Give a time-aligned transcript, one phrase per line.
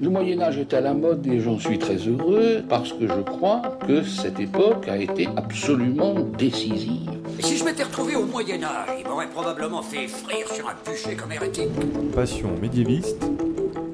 [0.00, 3.20] Le Moyen Âge est à la mode et j'en suis très heureux parce que je
[3.20, 7.10] crois que cette époque a été absolument décisive.
[7.38, 10.74] Et si je m'étais retrouvé au Moyen Âge, il m'aurait probablement fait frire sur un
[10.84, 11.68] bûcher comme hérétique.
[12.14, 13.28] Passion médiéviste,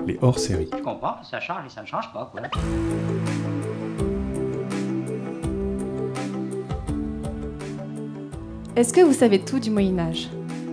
[0.07, 0.71] les hors-séries.
[0.73, 2.43] Je comprends, ça change et ça ne change pas, quoi.
[8.77, 10.29] Est-ce que vous savez tout du Moyen Âge?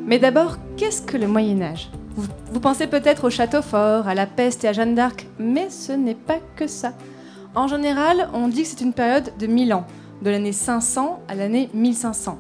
[0.06, 1.90] Mais d'abord, qu'est-ce que le Moyen Âge?
[2.20, 5.92] Vous, pensez peut-être au château fort, à la peste et à Jeanne d'Arc, mais ce
[5.92, 6.94] n'est pas que ça.
[7.56, 9.86] En général, on dit que c'est une période de 1000 ans,
[10.22, 12.38] de l'année 500 à l'année 1500.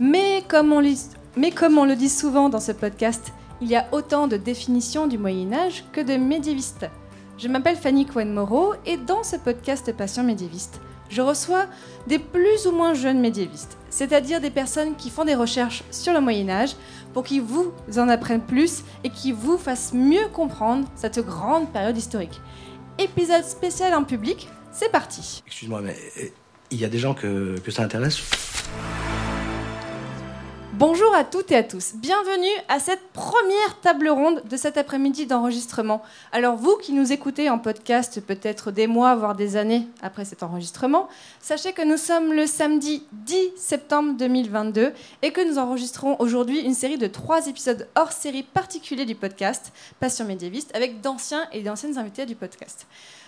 [0.00, 3.76] Mais comme, on lit- mais comme on le dit souvent dans ce podcast, il y
[3.76, 6.86] a autant de définitions du Moyen Âge que de médiévistes.
[7.38, 11.64] Je m'appelle Fanny Cohen-Moreau et dans ce podcast Passion médiéviste, je reçois
[12.06, 16.20] des plus ou moins jeunes médiévistes, c'est-à-dire des personnes qui font des recherches sur le
[16.20, 16.76] Moyen Âge
[17.12, 21.96] pour qu'ils vous en apprennent plus et qui vous fassent mieux comprendre cette grande période
[21.96, 22.40] historique.
[22.98, 25.42] Épisode spécial en public, c'est parti.
[25.46, 26.26] Excuse-moi, mais euh,
[26.70, 28.20] il y a des gens que ça intéresse?
[30.80, 35.26] Bonjour à toutes et à tous, bienvenue à cette première table ronde de cet après-midi
[35.26, 36.00] d'enregistrement.
[36.32, 40.42] Alors vous qui nous écoutez en podcast peut-être des mois, voire des années après cet
[40.42, 41.06] enregistrement,
[41.38, 46.72] sachez que nous sommes le samedi 10 septembre 2022 et que nous enregistrons aujourd'hui une
[46.72, 51.98] série de trois épisodes hors série particuliers du podcast Passion médiéviste avec d'anciens et d'anciennes
[51.98, 52.86] invités du podcast.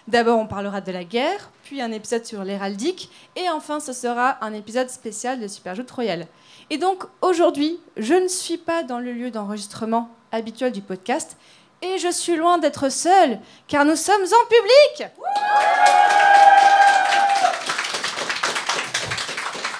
[0.08, 4.42] D'abord, on parlera de la guerre, puis un épisode sur l'héraldique, et enfin, ce sera
[4.45, 6.27] un épisode spécial de Superjoute Royal.
[6.70, 11.36] Et donc, aujourd'hui, je ne suis pas dans le lieu d'enregistrement habituel du podcast,
[11.82, 15.10] et je suis loin d'être seule, car nous sommes en public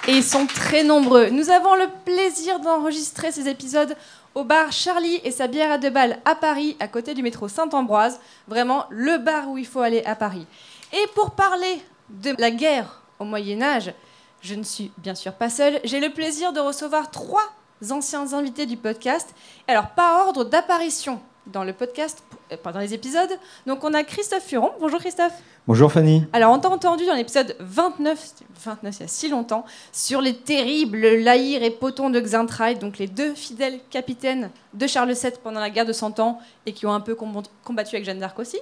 [0.05, 1.29] Et ils sont très nombreux.
[1.29, 3.95] Nous avons le plaisir d'enregistrer ces épisodes
[4.35, 7.47] au bar Charlie et sa bière à deux balles à Paris, à côté du métro
[7.47, 8.19] Saint-Ambroise.
[8.49, 10.45] Vraiment le bar où il faut aller à Paris.
[10.91, 13.93] Et pour parler de la guerre au Moyen Âge,
[14.43, 15.79] je ne suis bien sûr pas seule.
[15.83, 17.43] J'ai le plaisir de recevoir trois
[17.89, 19.33] anciens invités du podcast.
[19.67, 22.23] Alors, par ordre d'apparition dans le podcast,
[22.53, 23.29] euh, pendant les épisodes.
[23.67, 24.71] Donc, on a Christophe Furon.
[24.79, 25.33] Bonjour Christophe.
[25.67, 26.23] Bonjour Fanny.
[26.31, 30.21] Alors, on t'a entendu dans l'épisode 29, c'était 29 il y a si longtemps, sur
[30.21, 35.31] les terribles Laïr et Poton de Xaintrailles, donc les deux fidèles capitaines de Charles VII
[35.43, 38.19] pendant la guerre de Cent Ans et qui ont un peu combat- combattu avec Jeanne
[38.19, 38.59] d'Arc aussi.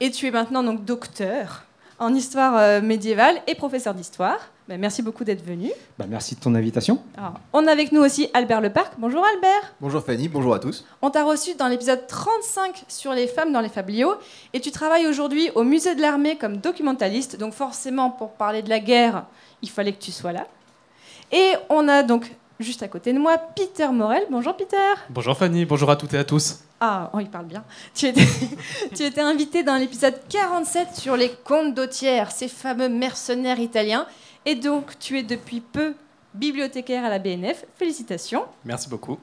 [0.00, 1.64] Et tu es maintenant donc docteur
[2.04, 4.36] en histoire euh, médiévale et professeur d'histoire.
[4.68, 5.70] Ben, merci beaucoup d'être venu.
[5.98, 6.98] Bah, merci de ton invitation.
[7.16, 8.92] Alors, on a avec nous aussi Albert Leparc.
[8.98, 9.74] Bonjour Albert.
[9.80, 10.84] Bonjour Fanny, bonjour à tous.
[11.00, 14.14] On t'a reçu dans l'épisode 35 sur les femmes dans les fabliaux
[14.52, 17.38] et tu travailles aujourd'hui au musée de l'armée comme documentaliste.
[17.38, 19.24] Donc forcément, pour parler de la guerre,
[19.62, 20.46] il fallait que tu sois là.
[21.32, 24.24] Et on a donc juste à côté de moi Peter Morel.
[24.30, 24.76] Bonjour Peter.
[25.08, 26.60] Bonjour Fanny, bonjour à toutes et à tous.
[26.86, 27.64] Ah, oh, il parle bien.
[27.94, 28.26] Tu étais,
[28.94, 34.06] tu étais invité dans l'épisode 47 sur les comtes d'Autière, ces fameux mercenaires italiens.
[34.44, 35.94] Et donc, tu es depuis peu
[36.34, 37.64] bibliothécaire à la BNF.
[37.78, 38.44] Félicitations.
[38.66, 39.18] Merci beaucoup.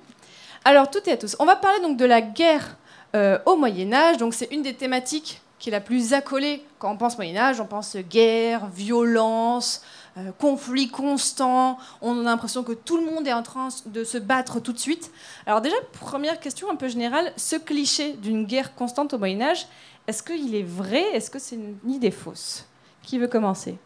[0.66, 2.77] Alors, toutes et à tous, on va parler donc de la guerre
[3.16, 4.17] euh, au Moyen Âge.
[4.17, 7.61] Donc, c'est une des thématiques qui est la plus accolée quand on pense Moyen Âge.
[7.61, 9.83] On pense guerre, violence,
[10.17, 11.77] euh, conflit constant.
[12.01, 14.79] On a l'impression que tout le monde est en train de se battre tout de
[14.79, 15.11] suite.
[15.45, 19.67] Alors déjà, première question un peu générale, ce cliché d'une guerre constante au Moyen Âge,
[20.07, 22.66] est-ce qu'il est vrai Est-ce que c'est une idée fausse?
[23.03, 23.77] Qui veut commencer?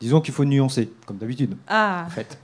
[0.00, 2.38] Disons qu'il faut nuancer, comme d'habitude, Ah, en fait.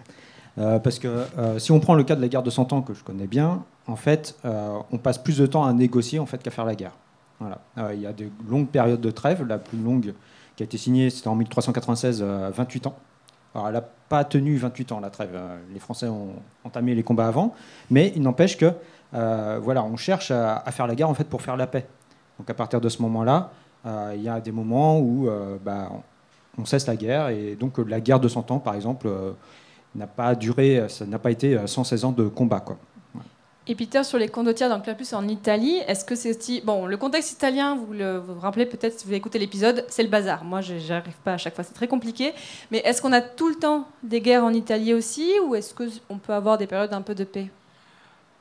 [0.58, 2.82] Euh, parce que euh, si on prend le cas de la guerre de 100 ans
[2.82, 6.26] que je connais bien, en fait, euh, on passe plus de temps à négocier en
[6.26, 6.92] fait qu'à faire la guerre.
[7.38, 7.60] Voilà.
[7.94, 9.47] Il y a de longues périodes de trêve.
[9.47, 10.12] La plus longue
[10.60, 12.94] qui a été signée, c'était en 1396, euh, 28 ans.
[13.54, 15.31] Alors, elle n'a pas tenu 28 ans la trêve.
[15.32, 16.34] Euh, Les Français ont
[16.65, 17.54] entamé les combats avant,
[17.91, 18.70] mais il n'empêche que
[19.15, 21.87] euh, voilà, on cherche à, faire la guerre en fait pour faire la paix.
[22.38, 23.53] Donc à partir de ce moment-là,
[23.87, 25.88] euh, il y a des moments où euh, bah,
[26.59, 29.32] on cesse la guerre et donc euh, la guerre de 100 ans, par exemple, euh,
[29.94, 32.76] n'a pas duré, ça n'a pas été euh, 116 ans de combat, quoi.
[33.70, 36.60] Et Peter, sur les condottières, plus en Italie, est-ce que c'est aussi.
[36.60, 40.02] Bon, le contexte italien, vous le vous rappelez peut-être si vous avez écouté l'épisode, c'est
[40.02, 40.43] le bazar.
[40.43, 42.32] Moi, je j'arrive pas à chaque fois, c'est très compliqué.
[42.72, 46.19] Mais est-ce qu'on a tout le temps des guerres en Italie aussi, ou est-ce qu'on
[46.19, 47.49] peut avoir des périodes un peu de paix?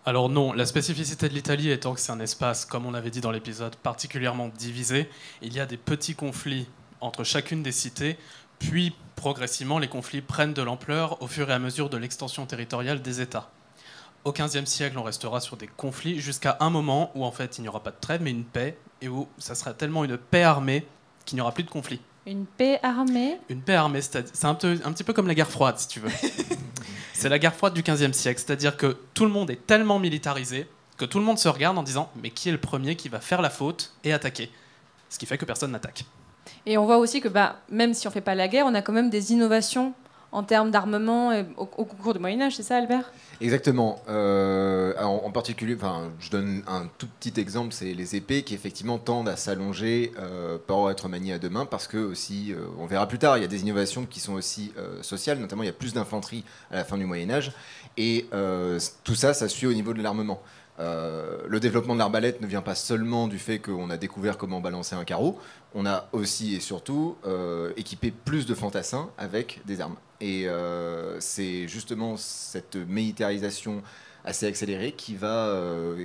[0.03, 3.21] Alors non, la spécificité de l'Italie étant que c'est un espace, comme on avait dit
[3.21, 5.11] dans l'épisode, particulièrement divisé,
[5.43, 6.65] il y a des petits conflits
[7.01, 8.17] entre chacune des cités,
[8.57, 13.03] puis progressivement les conflits prennent de l'ampleur au fur et à mesure de l'extension territoriale
[13.03, 13.51] des États.
[14.25, 17.61] Au XVe siècle, on restera sur des conflits jusqu'à un moment où en fait il
[17.61, 20.43] n'y aura pas de trêve mais une paix, et où ça sera tellement une paix
[20.43, 20.85] armée
[21.25, 22.01] qu'il n'y aura plus de conflit.
[22.27, 23.39] Une paix armée?
[23.49, 25.87] Une paix armée, c'est-à-dire- c'est un, peu- un petit peu comme la guerre froide, si
[25.87, 26.11] tu veux.
[27.13, 30.67] c'est la guerre froide du XVe siècle, c'est-à-dire que tout le monde est tellement militarisé
[30.97, 33.21] que tout le monde se regarde en disant mais qui est le premier qui va
[33.21, 34.51] faire la faute et attaquer?
[35.09, 36.03] Ce qui fait que personne n'attaque.
[36.65, 38.75] Et on voit aussi que bah, même si on ne fait pas la guerre, on
[38.75, 39.93] a quand même des innovations
[40.31, 43.11] en termes d'armement au, au, cours du Moyen Âge, c'est ça Albert?
[43.41, 44.01] Exactement.
[44.09, 48.97] Euh, en, particulier, enfin, je donne un tout petit exemple, c'est les épées qui effectivement
[48.97, 52.85] tendent à s'allonger euh, pour être maniées à deux mains, parce que aussi, euh, on
[52.85, 55.69] verra plus tard, il y a des innovations qui sont aussi sociales, notamment il y
[55.69, 57.51] a plus d'infanterie à la fin du Moyen Âge,
[57.97, 58.27] et
[59.03, 60.41] tout ça, ça suit au niveau de l'armement.
[60.79, 64.61] Euh, le développement de l'arbalète ne vient pas seulement du fait qu'on a découvert comment
[64.61, 65.37] balancer un carreau,
[65.75, 69.97] on a aussi et surtout euh, équipé plus de fantassins avec des armes.
[70.21, 73.81] Et euh, c'est justement cette militarisation
[74.23, 75.55] assez accélérée qui va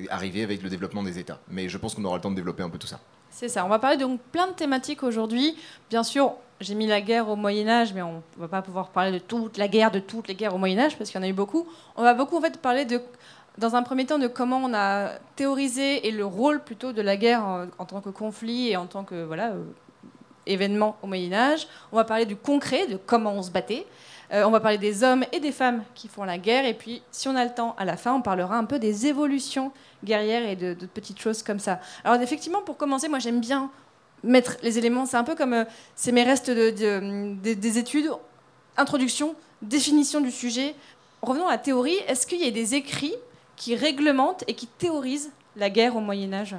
[0.09, 1.41] arriver avec le développement des États.
[1.49, 3.01] Mais je pense qu'on aura le temps de développer un peu tout ça.
[3.31, 3.65] C'est ça.
[3.65, 5.57] On va parler donc plein de thématiques aujourd'hui.
[5.91, 8.91] Bien sûr, j'ai mis la guerre au Moyen Âge, mais on ne va pas pouvoir
[8.91, 11.25] parler de toute la guerre, de toutes les guerres au Moyen Âge, parce qu'il y
[11.25, 11.67] en a eu beaucoup.
[11.97, 13.01] On va beaucoup en fait parler de
[13.59, 17.17] dans un premier temps de comment on a théorisé et le rôle plutôt de la
[17.17, 17.45] guerre
[17.79, 19.63] en, tant que conflit et en tant que voilà, euh,
[20.47, 21.69] événement au Moyen Âge.
[21.93, 23.87] On va parler du concret, de comment on se battait.
[24.33, 26.65] Euh, on va parler des hommes et des femmes qui font la guerre.
[26.65, 29.07] Et puis, si on a le temps, à la fin, on parlera un peu des
[29.07, 29.71] évolutions
[30.03, 31.81] guerrières et de, petites choses comme ça.
[32.05, 33.71] Alors, effectivement, pour commencer, moi, j'aime bien
[34.23, 35.07] mettre les éléments.
[35.07, 35.65] C'est un peu comme euh,
[35.95, 38.11] c'est mes restes de, des études.
[38.77, 40.75] Introduction, définition du sujet.
[41.23, 41.97] Revenons à la théorie.
[42.09, 43.15] Est-ce qu'il y a des écrits
[43.57, 46.57] qui réglemente et qui théorise la guerre au Moyen Âge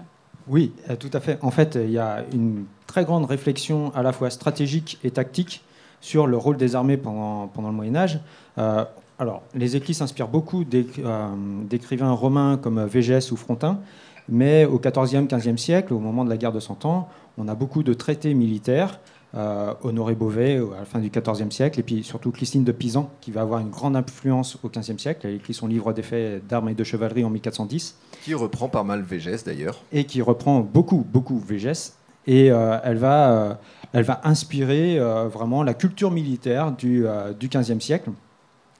[0.47, 1.37] Oui, euh, tout à fait.
[1.41, 5.63] En fait, il y a une très grande réflexion à la fois stratégique et tactique
[6.01, 8.19] sur le rôle des armées pendant, pendant le Moyen Âge.
[8.57, 8.85] Euh,
[9.17, 11.29] alors, les écrits s'inspirent beaucoup euh,
[11.63, 13.79] d'écrivains romains comme Végès ou Frontin,
[14.27, 17.55] mais au XIVe, XVe siècle, au moment de la guerre de Cent Ans, on a
[17.55, 18.99] beaucoup de traités militaires
[19.35, 23.09] euh, Honoré Beauvais à la fin du XIVe siècle, et puis surtout Christine de Pisan,
[23.21, 25.21] qui va avoir une grande influence au XVe siècle.
[25.23, 27.95] Elle a écrit son livre d'effets d'armes et de chevalerie en 1410.
[28.23, 29.81] Qui reprend pas mal Végès d'ailleurs.
[29.91, 31.93] Et qui reprend beaucoup, beaucoup Végès.
[32.27, 33.53] Et euh, elle, va, euh,
[33.93, 38.11] elle va inspirer euh, vraiment la culture militaire du, euh, du XVe siècle.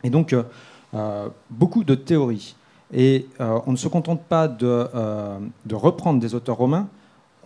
[0.03, 0.33] Et donc,
[0.93, 2.55] euh, beaucoup de théories.
[2.93, 4.87] Et on ne se contente pas de,
[5.65, 6.87] de reprendre des auteurs romains,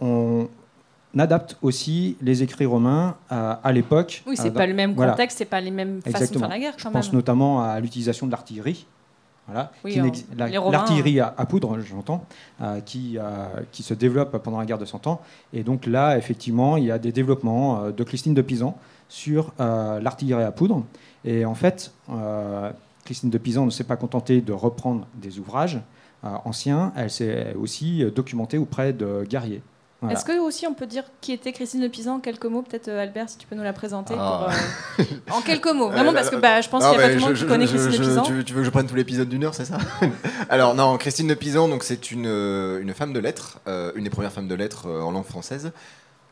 [0.01, 0.49] on
[1.17, 4.23] adapte aussi les écrits romains à, à l'époque.
[4.27, 5.13] Oui, c'est euh, pas le même voilà.
[5.13, 6.45] contexte, c'est pas les mêmes façons Exactement.
[6.45, 6.73] de faire la guerre.
[6.77, 7.15] Je Quand pense même.
[7.15, 8.85] notamment à l'utilisation de l'artillerie.
[9.47, 9.99] Voilà, Oui,
[10.37, 12.23] la- l'artillerie à, à poudre, j'entends,
[12.61, 15.21] euh, qui, euh, qui se développe pendant la guerre de Cent Ans.
[15.53, 18.77] Et donc là, effectivement, il y a des développements euh, de Christine de Pisan
[19.07, 20.83] sur l'artillerie à poudre.
[21.25, 21.91] Et en fait,
[23.05, 25.79] Christine de Pisan ne s'est pas contentée de reprendre des ouvrages
[26.21, 29.63] anciens, elle s'est aussi documentée auprès de guerriers.
[30.01, 30.15] Voilà.
[30.15, 32.87] Est-ce que aussi on peut dire qui était Christine de Pisan en quelques mots Peut-être
[32.87, 34.13] euh, Albert, si tu peux nous la présenter.
[34.17, 34.47] Ah.
[34.95, 37.07] pour, euh, en quelques mots, vraiment, Euh, parce que bah, je pense qu'il n'y a
[37.07, 38.21] pas tout le monde qui connaît je- Christine je- de Pisan.
[38.23, 39.77] Tu, tu veux que je prenne tout l'épisode d'une heure, c'est ça?
[40.49, 44.09] Alors non, Christine de Pisan, donc c'est une, une femme de lettres, euh, une des
[44.09, 45.71] premières femmes de lettres euh, en langue française,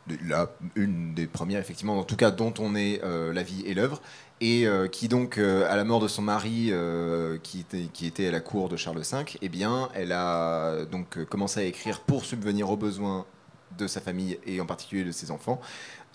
[0.06, 3.62] De- la, une des premières effectivement, en tout cas dont on est euh, la vie
[3.66, 4.00] et l'œuvre,
[4.40, 8.06] et euh, qui donc euh, à la mort de son mari, euh, qui, était, qui
[8.06, 12.00] était à la cour de Charles V, eh bien elle a donc commencé à écrire
[12.00, 13.26] pour subvenir aux besoins
[13.76, 15.60] de sa famille et en particulier de ses enfants.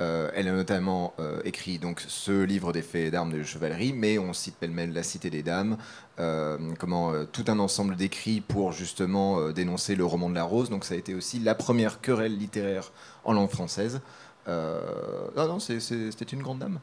[0.02, 4.18] Euh, elle a notamment euh, écrit donc ce livre des faits d'armes de chevalerie, mais
[4.18, 5.78] on cite pêle-mêle La Cité des Dames,
[6.20, 10.70] euh, comment tout un ensemble d'écrits pour justement dénoncer le roman de la Rose.
[10.70, 12.92] Donc ça a été aussi la première querelle littéraire
[13.24, 14.02] en langue française.
[14.48, 16.80] Euh, non, non, c'était une grande dame.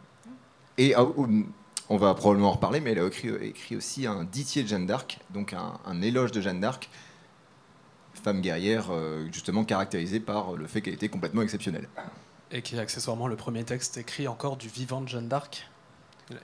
[0.78, 1.26] Et ah, oh,
[1.88, 4.86] on va probablement en reparler, mais elle a écrit, écrit aussi un ditier de Jeanne
[4.86, 6.88] d'Arc, donc un éloge de Jeanne d'Arc,
[8.22, 11.88] femme guerrière euh, justement caractérisée par le fait qu'elle était complètement exceptionnelle.
[12.52, 15.66] Et qui est accessoirement le premier texte écrit encore du vivant de Jeanne d'Arc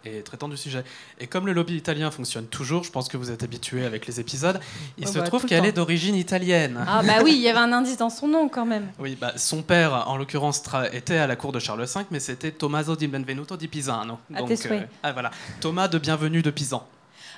[0.05, 0.83] et traitant du sujet.
[1.21, 4.19] Et comme le lobby italien fonctionne toujours, je pense que vous êtes habitués avec les
[4.19, 4.59] épisodes,
[4.99, 6.85] il Oh se bah, trouve qu'elle est d'origine italienne.
[6.89, 8.89] Ah bah oui, il y avait un indice dans son nom quand même.
[8.99, 10.61] Oui, bah, son père, en l'occurrence,
[10.93, 14.19] était à la cour de Charles V, mais c'était Tommaso di Benvenuto di Pisano.
[14.35, 14.89] À tes souhaits.
[15.05, 15.31] ah, voilà.
[15.61, 16.85] Thomas de Bienvenue de Pisan.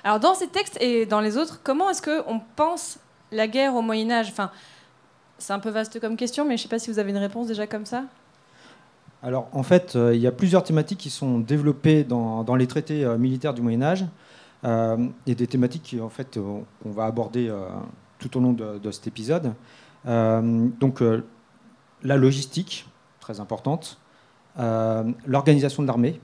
[0.04, 2.98] Alors dans ces textes et dans les autres, comment est-ce qu'on pense
[3.32, 4.50] la guerre au Moyen Âge Enfin,
[5.38, 7.18] c'est un peu vaste comme question, mais je ne sais pas si vous avez une
[7.18, 8.04] réponse déjà comme ça.
[9.22, 13.04] Alors, en fait, euh, il y a plusieurs thématiques qui sont développées dans, les traités
[13.04, 14.04] euh, militaires du Moyen Âge,
[14.64, 17.66] euh, et des thématiques qui, en fait, euh, qu'on va aborder euh,
[18.18, 19.54] tout au long de, cet épisode.
[20.06, 21.24] Euh, donc, euh,
[22.02, 22.86] la logistique,
[23.20, 23.98] très importante,
[24.58, 26.20] euh, l'organisation de l'armée,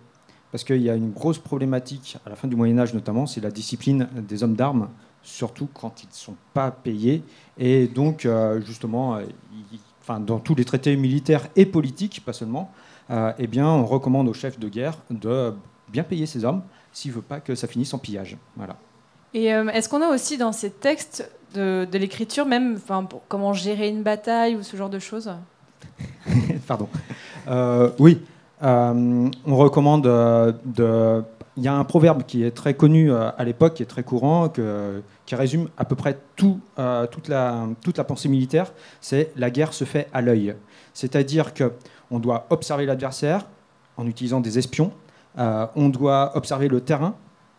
[0.50, 3.40] parce qu'il y a une grosse problématique à la fin du Moyen Âge notamment, c'est
[3.40, 4.88] la discipline des hommes d'armes,
[5.24, 7.22] surtout quand ils ne sont pas payés,
[7.58, 9.22] et donc, euh, justement, euh,
[9.72, 12.70] il- enfin, dans tous les traités militaires et politiques, pas seulement,
[13.10, 15.52] euh, eh bien, on recommande au chef de guerre de
[15.88, 16.62] bien payer ses hommes
[16.92, 18.36] s'il ne veut pas que ça finisse en pillage.
[18.56, 18.76] Voilà.
[19.32, 23.52] Et est-ce qu'on a aussi dans ces textes de, de l'écriture, même enfin, pour comment
[23.52, 25.30] gérer une bataille ou ce genre de choses?
[26.66, 26.88] Pardon.
[27.48, 28.20] Euh, oui,
[28.62, 31.22] Euh, on recommande de.
[31.56, 34.02] Il y a un proverbe qui est très connu euh, à l'époque, qui est très
[34.02, 38.72] courant, qui résume à peu près tout, euh, toute, la, pensée militaire.
[39.00, 40.56] C'est la guerre se fait à l'œil.
[40.94, 41.72] C'est-à-dire que
[42.10, 43.46] on doit observer l'adversaire
[43.96, 44.92] en utilisant des espions.
[45.38, 47.14] euh, on doit observer le terrain.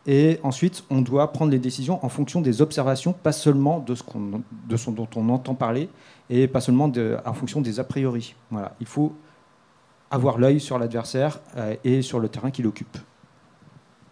[0.07, 4.89] Et ensuite, on doit prendre les décisions en fonction des observations, pas seulement de ce,
[4.91, 5.89] dont on entend parler,
[6.29, 6.91] et pas seulement
[7.25, 8.35] en fonction des a priori.
[8.51, 8.75] Voilà.
[8.79, 9.15] Il faut
[10.11, 11.39] avoir l'œil sur l'adversaire
[11.83, 12.99] et sur le terrain qu'il occupe.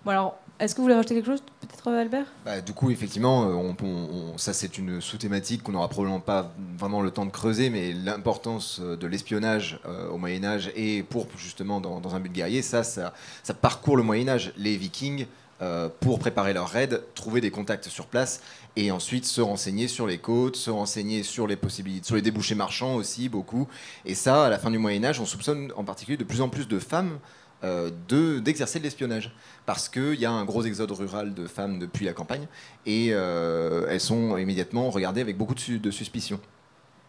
[0.06, 2.26] Alors, est-ce que vous voulez rajouter quelque chose, peut-être, Albert?
[2.46, 7.02] Bah, du coup, effectivement, euh, on- ça c'est une sous-thématique qu'on n'aura probablement pas vraiment
[7.02, 11.28] le temps de creuser, mais l'importance euh, de l'espionnage euh, au Moyen Âge et pour
[11.38, 13.14] justement dans, un but guerrier, ça, ça,
[13.62, 14.54] parcourt le Moyen Âge.
[14.58, 15.26] Les Vikings,
[15.62, 18.42] euh, pour préparer leur raid, trouver des contacts sur place
[18.76, 22.56] et ensuite se renseigner sur les côtes, se renseigner sur les possibilités, sur les débouchés
[22.56, 23.68] marchands aussi beaucoup.
[24.06, 26.50] Et ça, à la fin du Moyen Âge, on soupçonne en particulier de plus en
[26.50, 27.20] plus de femmes
[27.64, 29.34] euh, de- d'exercer de l'espionnage.
[29.66, 32.48] Parce qu'il y a un gros exode rural de femmes depuis la campagne
[32.86, 36.40] et euh, elles sont immédiatement regardées avec beaucoup de, de suspicion.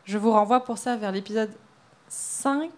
[0.05, 1.51] Je vous renvoie pour ça vers l'épisode
[2.09, 2.71] 5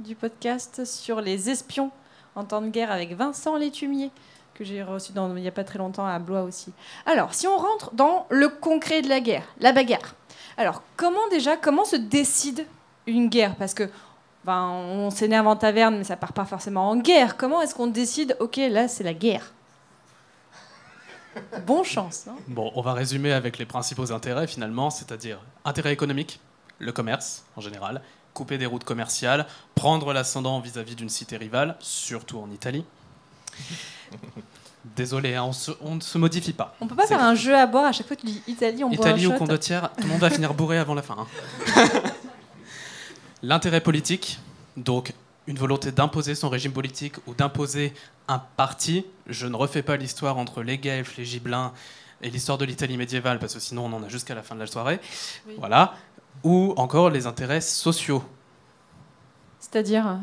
[0.00, 1.90] du podcast sur les espions
[2.36, 4.10] en temps de guerre avec Vincent Létumier,
[4.54, 6.72] que j'ai reçu il n'y a pas très longtemps à Blois aussi.
[7.06, 10.14] Alors, si on rentre dans le concret de la guerre, la bagarre.
[10.56, 12.66] Alors, comment déjà, comment se décide
[13.06, 13.56] une guerre?
[13.56, 13.88] Parce que
[14.44, 17.36] ben, on s'énerve en taverne, mais ça part pas forcément en guerre.
[17.36, 19.52] Comment est-ce qu'on décide, ok, là c'est la guerre?
[21.66, 22.36] Bon chance, non?
[22.48, 26.38] Bon, on va résumer avec les principaux intérêts finalement, c'est-à-dire intérêt économique,
[26.78, 28.02] le commerce en général,
[28.34, 32.84] couper des routes commerciales, prendre l'ascendant vis-à-vis d'une cité rivale, surtout en Italie.
[34.96, 36.74] Désolé, hein, on, se- on ne se modifie pas.
[36.80, 38.42] On peut pas C'est- faire un jeu à boire à chaque fois que tu dis
[38.46, 40.94] Italie, on boit un Italie ou shot condottière, tout le monde va finir bourré avant
[40.94, 41.16] la fin.
[41.18, 41.88] hein.
[43.46, 44.38] L'intérêt politique,
[44.78, 45.12] donc
[45.46, 47.92] une volonté d'imposer son régime politique ou d'imposer
[48.26, 49.04] un parti.
[49.26, 51.74] Je ne refais pas l'histoire entre les Guelfes, les Gibelins
[52.22, 54.60] et l'histoire de l'Italie médiévale, parce que sinon on en a jusqu'à la fin de
[54.60, 54.98] la soirée.
[55.46, 55.56] Oui.
[55.58, 55.92] Voilà.
[56.42, 58.24] Ou encore les intérêts sociaux.
[59.60, 60.20] C'est-à-dire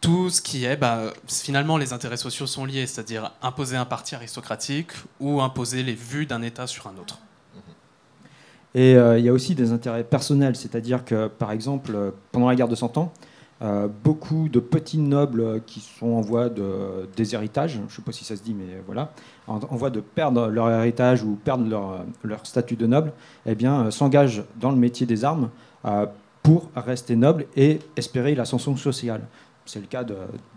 [0.00, 4.14] Tout ce qui est, bah, finalement, les intérêts sociaux sont liés, c'est-à-dire imposer un parti
[4.14, 7.18] aristocratique ou imposer les vues d'un État sur un autre.
[8.74, 12.48] Et euh, il y a aussi des intérêts personnels, c'est-à-dire que, par exemple, euh, pendant
[12.48, 13.12] la guerre de Cent Ans,
[13.62, 18.10] euh, beaucoup de petits nobles qui sont en voie de déshéritage, je ne sais pas
[18.10, 19.12] si ça se dit, mais voilà,
[19.46, 23.12] en, voie de perdre leur héritage ou perdre leur, statut de noble,
[23.46, 25.50] eh bien, s'engagent dans le métier des armes
[26.42, 29.22] pour rester nobles et espérer l'ascension sociale.
[29.66, 30.14] C'est le cas de,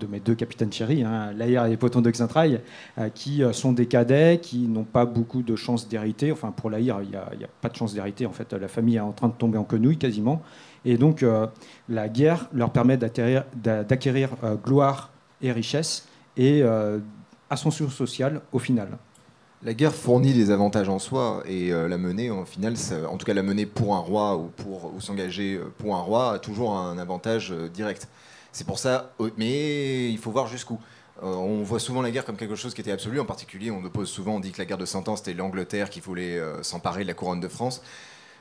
[0.10, 2.60] mes deux capitaines chéris, hein, et Poton de Xintrailles,
[2.98, 6.32] euh, qui euh, sont des cadets, qui n'ont pas beaucoup de chances d'hériter.
[6.34, 8.26] Enfin, pour Laïr, il n'y a, pas de chance d'hériter.
[8.26, 10.42] En fait, la famille est en train de tomber en quenouille quasiment.
[10.84, 11.48] Et donc, euh,
[11.88, 15.12] la guerre leur permet d'acquérir euh, gloire
[15.42, 16.64] et richesse et
[17.50, 18.90] ascension sociale au final.
[19.64, 22.76] La guerre fournit des avantages en soi et la mener, en final,
[23.10, 26.78] en tout cas la mener pour un roi ou s'engager pour un roi a toujours
[26.78, 28.08] un avantage direct.
[28.58, 30.80] C'est pour ça, euh, mais il faut voir jusqu'où.
[31.22, 33.20] Euh, on voit souvent la guerre comme quelque chose qui était absolu.
[33.20, 35.92] En particulier, on oppose souvent, on dit que la guerre de Cent Ans, c'était l'Angleterre
[35.92, 37.84] qui voulait euh, s'emparer de la couronne de France.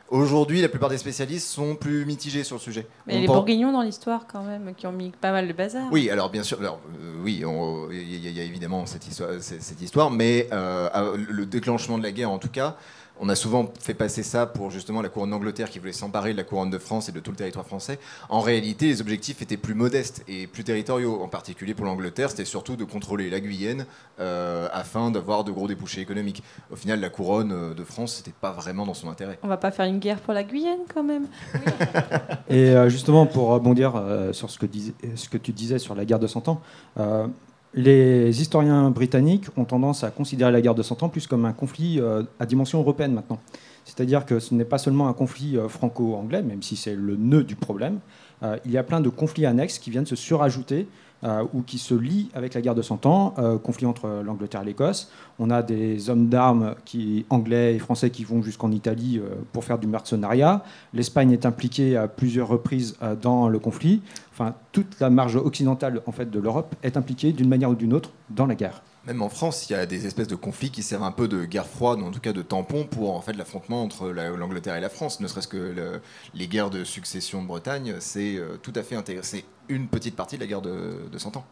[0.08, 2.86] Aujourd'hui, la plupart des spécialistes sont plus mitigés sur le sujet.
[3.06, 5.86] Mais On les bourguignons dans l'histoire, quand même, qui ont mis pas mal de bazar.
[5.92, 7.44] oui, alors bien sûr, alors, euh, oui,
[7.90, 12.30] il y, y a évidemment cette histoire, cette, histoire mais le déclenchement de la guerre,
[12.30, 12.78] en tout cas,
[13.20, 16.36] on a souvent fait passer ça pour justement la couronne d'Angleterre qui voulait s'emparer de
[16.36, 17.98] la couronne de France et de tout le territoire français.
[18.28, 21.20] En réalité, les objectifs étaient plus modestes et plus territoriaux.
[21.22, 23.86] En particulier pour l'Angleterre, c'était surtout de contrôler la Guyenne
[24.20, 26.42] euh, afin d'avoir de gros débouchés économiques.
[26.70, 29.38] Au final, la couronne euh, de France, c'était pas vraiment dans son intérêt.
[29.42, 31.26] On va pas faire une guerre pour la Guyenne, quand même.
[32.48, 36.04] Et euh, justement, pour rebondir sur ce que, dis- ce que tu disais sur la
[36.04, 36.60] guerre de Cent Ans,
[36.98, 37.26] euh,
[37.74, 41.52] les historiens britanniques ont tendance à considérer la guerre de Cent Ans plus comme un
[41.52, 43.38] conflit euh, à dimension européenne maintenant.
[43.84, 47.44] C'est-à-dire que ce n'est pas seulement un conflit euh, franco-anglais, même si c'est le nœud
[47.44, 48.00] du problème.
[48.42, 50.88] Euh, il y a plein de conflits annexes qui viennent se surajouter
[51.24, 54.62] euh, ou qui se lient avec la guerre de Cent Ans, euh, conflit entre l'Angleterre
[54.62, 55.10] et l'Écosse.
[55.38, 59.64] On a des hommes d'armes qui, anglais et français qui vont jusqu'en Italie euh, pour
[59.64, 60.62] faire du mercenariat.
[60.92, 64.02] L'Espagne est impliquée à plusieurs reprises dans le conflit.
[64.32, 67.94] Enfin, toute la marge occidentale en fait, de l'Europe est impliquée d'une manière ou d'une
[67.94, 68.82] autre dans la guerre.
[69.06, 71.44] Même en France, il y a des espèces de conflits qui servent un peu de
[71.44, 74.80] guerre froide, en tout cas de tampon pour en fait l'affrontement entre la- l'Angleterre et
[74.80, 75.20] la France.
[75.20, 76.00] Ne serait-ce que le-
[76.34, 79.22] les guerres de succession de Bretagne, c'est euh, tout à fait intégré.
[79.24, 81.44] C'est une petite partie de la guerre de, de 100 ans.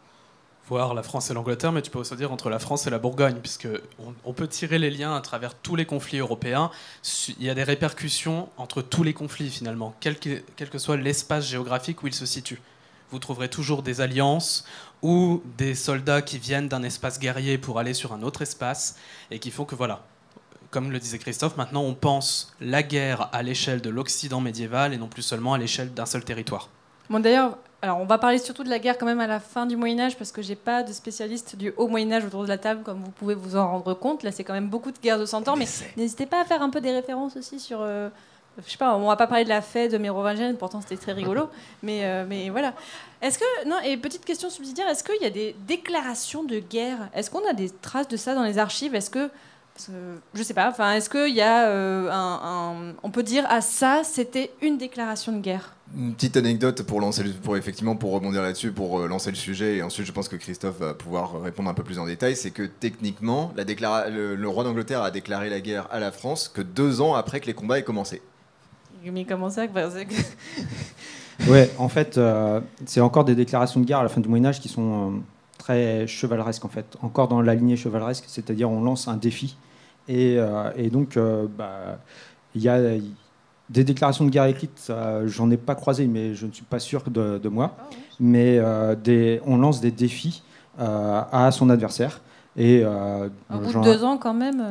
[0.67, 2.97] voir la France et l'Angleterre, mais tu peux aussi dire entre la France et la
[2.97, 3.67] Bourgogne, puisque
[4.25, 6.71] on, peut tirer les liens à travers tous les conflits européens.
[7.39, 10.97] Il y a des répercussions entre tous les conflits finalement, quel que, quel que soit
[10.97, 12.61] l'espace géographique où ils se situent.
[13.11, 14.65] Vous trouverez toujours des alliances
[15.01, 18.95] ou des soldats qui viennent d'un espace guerrier pour aller sur un autre espace
[19.31, 20.01] et qui font que voilà.
[20.71, 24.97] Comme le disait Christophe, maintenant on pense la guerre à l'échelle de l'Occident médiéval et
[24.97, 26.69] non plus seulement à l'échelle d'un seul territoire.
[27.09, 29.67] Bon, d'ailleurs, alors on va parler surtout de la guerre quand même à la fin
[29.67, 32.47] du Moyen Âge parce que j'ai pas de spécialiste du haut Moyen Âge autour de
[32.47, 34.23] la table, comme vous pouvez vous en rendre compte.
[34.23, 36.63] Là, c'est quand même beaucoup de guerres de 100 ans, mais n'hésitez pas à faire
[36.63, 37.77] un peu des références aussi sur.
[37.81, 38.09] euh,
[38.65, 41.11] je sais pas, on va pas parler de la fête de mérovingienne, pourtant c'était très
[41.13, 41.49] rigolo,
[41.83, 42.73] mais, euh, mais voilà.
[43.21, 47.09] Est-ce que, non, et petite question subsidiaire, est-ce qu'il y a des déclarations de guerre?
[47.13, 48.93] Est-ce qu'on a des traces de ça dans les archives?
[48.95, 49.29] Est-ce que,
[49.73, 49.91] parce que,
[50.33, 53.61] je sais pas, enfin, est-ce qu'il y a euh, un, un- On peut dire, ah
[53.61, 55.73] ça, c'était une déclaration de guerre?
[55.97, 59.35] Une petite anecdote pour lancer, le- pour effectivement pour rebondir là-dessus, pour euh, lancer le
[59.35, 62.35] sujet, et ensuite je pense que Christophe va pouvoir répondre un peu plus en détail,
[62.35, 66.11] c'est que techniquement, la déclara- le, le roi d'Angleterre a déclaré la guerre à la
[66.11, 68.21] France que deux ans après que les combats aient commencé.
[69.11, 69.65] Mais comment ça
[71.47, 74.45] Ouais, en fait, euh, c'est encore des déclarations de guerre à la fin du Moyen
[74.45, 75.17] Âge qui sont euh,
[75.57, 79.57] très chevaleresques en fait, encore dans la lignée chevaleresque, c'est-à-dire on lance un défi
[80.07, 81.17] et, euh, et donc
[81.57, 81.99] bah,
[82.53, 82.79] il y a
[83.69, 84.91] des déclarations de guerre écrites,
[85.25, 87.75] j'en ai pas croisé, mais je ne suis pas sûr de, de moi.
[88.19, 90.43] Mais euh, des, on lance des défis
[90.77, 92.21] à son adversaire
[92.57, 94.63] et Au bout de deux ans, quand même.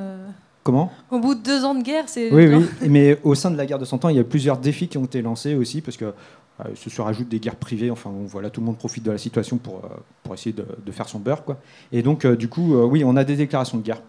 [0.65, 2.33] Comment Au bout de deux ans de guerre, c'est.
[2.33, 4.57] oui, oui, mais au sein de la guerre de 100 ans, il y a plusieurs
[4.57, 7.91] défis qui ont été lancés aussi, parce que euh, ce se rajoutent des guerres privées,
[7.91, 9.89] enfin on- voilà, tout le monde profite de la situation pour, euh,
[10.23, 11.45] pour essayer de, de faire son beurre.
[11.45, 11.59] Quoi.
[11.93, 14.01] Et donc, euh, du coup, euh, oui, on a des déclarations de guerre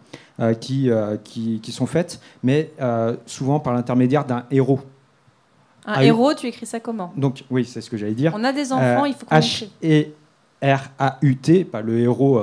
[0.60, 0.90] qui,
[1.24, 2.72] qui, qui sont faites, mais
[3.26, 4.80] souvent par l'intermédiaire d'un héros.
[5.86, 8.34] Un Ah héros, tu écris ça comment Donc, oui, c'est ce que j'allais dire.
[8.36, 9.70] On a des enfants, il faut qu'on écrive.
[10.62, 12.42] H-E-R-A-U-T, pas le héros,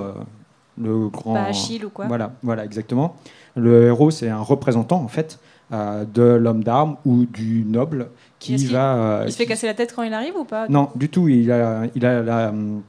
[0.78, 1.34] le grand.
[1.34, 3.16] Pas Achille ou quoi Voilà, voilà, exactement.
[3.56, 5.38] Le héros, c'est un représentant, en fait,
[5.72, 8.94] euh, de l'homme d'armes ou du noble qui Est-ce va.
[8.96, 10.68] euh, Il se fait casser la tête quand il arrive ou pas?
[10.68, 11.28] Non, du tout.
[11.28, 12.82] Il a, il a la, hum,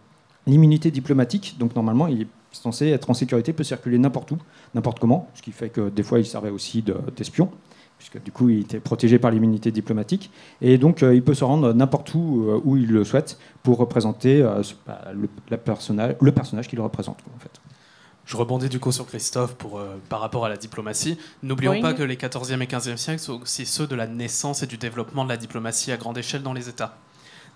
[0.48, 4.38] l'immunité diplomatique, donc normalement, il est censé être en sécurité, peut circuler n'importe où,
[4.76, 7.50] n'importe comment, ce qui fait que des fois, il servait aussi de- d'espion,
[7.98, 10.30] puisque du coup, il était protégé par l'immunité diplomatique.
[10.62, 13.78] Et donc, euh, il peut se rendre n'importe où euh, où il le souhaite pour
[13.78, 17.50] représenter euh, bah, le, la personnage, le personnage qu'il représente, en fait.
[18.26, 21.18] Je rebondis du coup sur Christophe pour, euh, par rapport à la diplomatie.
[21.42, 24.68] N'oublions pas que les 14e et 15e siècles sont aussi ceux de la naissance et
[24.68, 26.98] du développement de la diplomatie à grande échelle dans les États.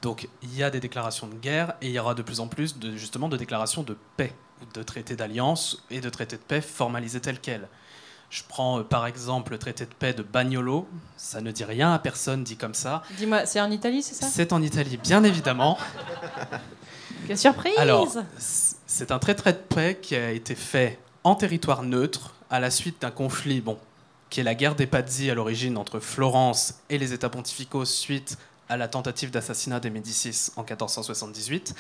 [0.02, 2.48] Donc il y a des déclarations de guerre et il y aura de plus en
[2.48, 4.34] plus de, justement de déclarations de paix,
[4.74, 7.68] de traités d'alliance et de traités de paix formalisés tels quels.
[8.30, 11.94] Je prends euh, par exemple le traité de paix de Bagnolo, ça ne dit rien
[11.94, 13.02] à personne dit comme ça.
[13.18, 14.28] Dis-moi, c'est en Italie, c'est ça?
[14.28, 15.78] C'est en Italie, bien évidemment.
[17.36, 22.60] Surprise Alors, c'est un traité de paix qui a été fait en territoire neutre à
[22.60, 23.78] la suite d'un conflit, bon,
[24.30, 28.38] qui est la guerre des Pazzi à l'origine entre Florence et les États pontificaux suite
[28.70, 31.76] à la tentative d'assassinat des Médicis en 1478.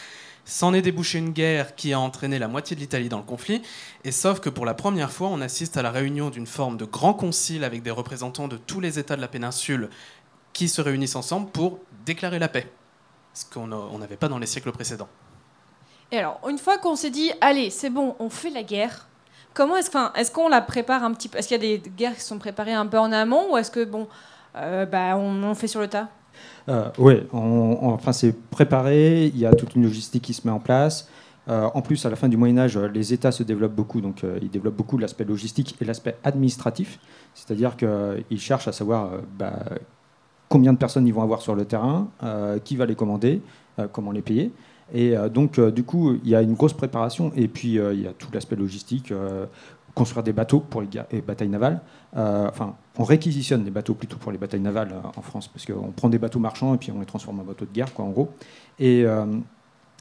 [0.45, 3.61] S'en est débouché une guerre qui a entraîné la moitié de l'Italie dans le conflit,
[4.05, 6.85] et sauf que pour la première fois, on assiste à la réunion d'une forme de
[6.85, 9.89] grand concile avec des représentants de tous les États de la péninsule
[10.53, 12.71] qui se réunissent ensemble pour déclarer la paix,
[13.33, 15.09] ce qu'on n'avait pas dans les siècles précédents.
[16.11, 19.07] Et alors, une fois qu'on s'est dit, allez, c'est bon, on fait la guerre,
[19.53, 21.37] comment est-ce qu'on la prépare un petit peu?
[21.37, 23.71] Est-ce qu'il y a des guerres qui sont préparées un peu en amont ou est-ce
[23.71, 24.07] que, bon,
[24.55, 26.07] euh, bah, on, fait sur le tas?
[26.69, 30.59] Euh, oui, enfin, c'est préparé, il y a toute une logistique qui se met en
[30.59, 31.09] place.
[31.49, 34.23] Euh, en plus, à la fin du Moyen Âge, les États se développent beaucoup, donc
[34.41, 36.99] ils développent beaucoup l'aspect logistique et l'aspect administratif,
[37.33, 39.53] c'est-à-dire qu'ils cherchent à savoir bah,
[40.49, 42.07] combien de personnes ils vont avoir sur le terrain,
[42.65, 43.41] qui va les commander,
[43.93, 44.51] comment les payer.
[44.93, 47.93] Et euh, donc, euh, du coup, il y a une grosse préparation, et puis euh,
[47.93, 49.13] il y a tout l'aspect logistique,
[49.93, 51.81] construire des bateaux pour les, batailles navales.
[52.15, 56.09] Enfin, on réquisitionne les bateaux plutôt pour les batailles navales en France, parce qu'on prend
[56.09, 58.29] des bateaux marchands et puis on les transforme en bateaux de guerre, quoi, en gros.
[58.77, 59.05] Et,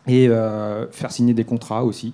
[0.07, 0.29] et
[0.91, 2.13] faire signer des contrats aussi,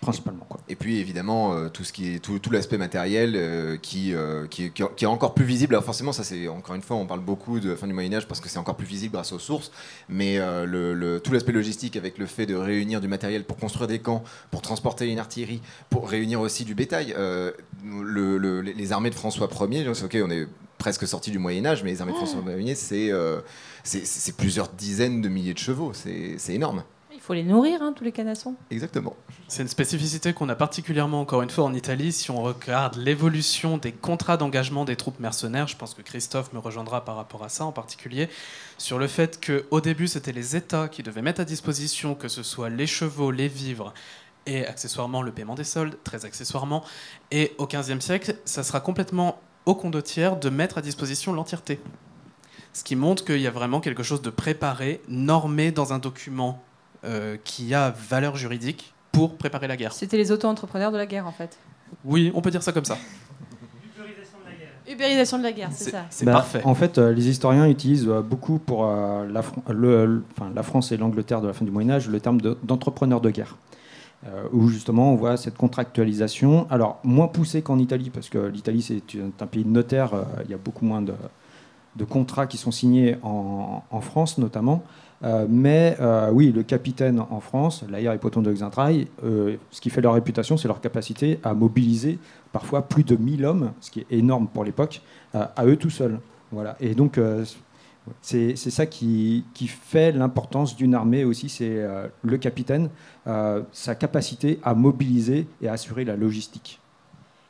[0.00, 0.46] principalement.
[0.48, 0.60] Quoi.
[0.68, 4.70] Et puis évidemment euh, tout ce qui est tout, l'aspect matériel euh, qui, euh, qui,
[4.70, 5.74] qui est- encore plus visible.
[5.74, 8.26] Alors forcément ça c'est encore une fois on parle beaucoup de fin du Moyen Âge
[8.26, 9.70] parce que c'est encore plus visible grâce aux sources.
[10.08, 13.98] Mais le, tout l'aspect logistique avec le fait de réunir du matériel pour construire des
[13.98, 15.60] camps, pour transporter une artillerie,
[15.90, 17.14] pour réunir aussi du bétail.
[17.16, 20.46] Le- le- les- armées de François Ier, ok on est
[20.78, 23.10] presque sorti du Moyen Âge, mais les armées de François Ier c'est
[23.84, 25.92] c'est- plusieurs dizaines de milliers de chevaux.
[25.94, 26.84] C'est énorme.
[27.30, 28.56] Faut les nourrir, hein, tous les canassons.
[28.72, 29.14] Exactement.
[29.46, 32.10] C'est une spécificité qu'on a particulièrement, encore une fois, en Italie.
[32.10, 36.58] Si on regarde l'évolution des contrats d'engagement des troupes mercenaires, je pense que Christophe me
[36.58, 38.28] rejoindra par rapport à ça en particulier,
[38.78, 42.42] sur le fait qu'au début, c'était les États qui devaient mettre à disposition, que ce
[42.42, 43.94] soit les chevaux, les vivres,
[44.46, 46.82] et accessoirement le paiement des soldes, très accessoirement.
[47.30, 51.78] Et au XVe siècle, ça sera complètement au condottiere de mettre à disposition l'entièreté.
[52.72, 56.60] Ce qui montre qu'il y a vraiment quelque chose de préparé, normé dans un document
[57.44, 59.92] qui a valeur juridique pour préparer la guerre.
[59.92, 61.58] C'était les auto-entrepreneurs de la guerre, en fait.
[62.04, 62.96] Oui, on peut dire ça comme ça.
[64.88, 66.04] Ubérisation de la guerre, c'est ça.
[66.10, 66.62] C'est Bah, parfait.
[66.64, 70.50] En fait, euh, les historiens utilisent euh, beaucoup pour euh, la, Fran- le- le- enfin,
[70.54, 73.30] la France et l'Angleterre de la fin du Moyen Âge le terme de- d'entrepreneur de,
[73.30, 73.56] guerre,
[74.26, 76.66] euh, où justement on voit cette contractualisation.
[76.70, 79.00] Alors moins poussée qu'en Italie, parce que l'Italie c'est
[79.40, 81.14] un pays de notaire, euh, il y a beaucoup moins de,
[81.94, 84.82] de contrats qui sont signés en, en France notamment.
[85.22, 89.80] Euh, mais euh, oui, le capitaine en France, l'air et poton de Xintrailles, euh, ce
[89.80, 92.18] qui fait leur réputation, c'est leur capacité à mobiliser
[92.52, 95.02] parfois plus de 1000 hommes, ce qui est énorme pour l'époque,
[95.34, 96.18] euh, à eux tout seuls.
[96.52, 96.76] Voilà.
[96.80, 97.20] Et donc,
[98.22, 101.86] c'est ça qui, qui fait l'importance d'une armée aussi, c'est
[102.24, 102.88] le capitaine,
[103.70, 106.80] sa capacité à mobiliser et à assurer la logistique.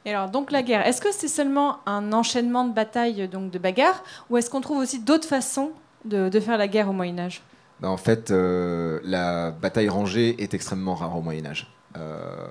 [0.04, 3.58] Et alors, donc la guerre, est-ce que c'est seulement un enchaînement de batailles, donc de
[3.58, 5.70] bagarres, ou est-ce qu'on trouve aussi d'autres façons
[6.04, 7.40] de, de faire la guerre au Moyen-Âge
[7.80, 11.66] Bah, en fait, euh, la bataille rangée est extrêmement rare au Moyen Âge.
[11.96, 12.46] Euh,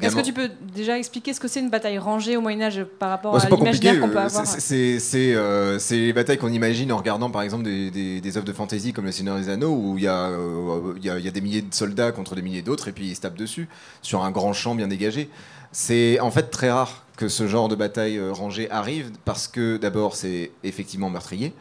[0.00, 3.10] Est-ce que tu peux déjà expliquer ce que c'est une bataille rangée au Moyen-Âge par
[3.10, 6.98] rapport Bon, à l'imaginaire qu'on peut euh, avoir c'est- euh, les batailles qu'on imagine en
[6.98, 9.98] regardant par exemple des, des, des œuvres de fantasy comme Le Seigneur des Anneaux où
[9.98, 12.36] il y, a, euh, il y, a, il y a des milliers de soldats contre
[12.36, 13.68] des milliers d'autres et puis ils se tapent dessus
[14.00, 15.28] sur un grand champ bien dégagé.
[15.72, 20.14] C'est en fait très rare que ce genre de bataille rangée arrive parce que d'abord
[20.14, 21.52] c'est effectivement meurtrier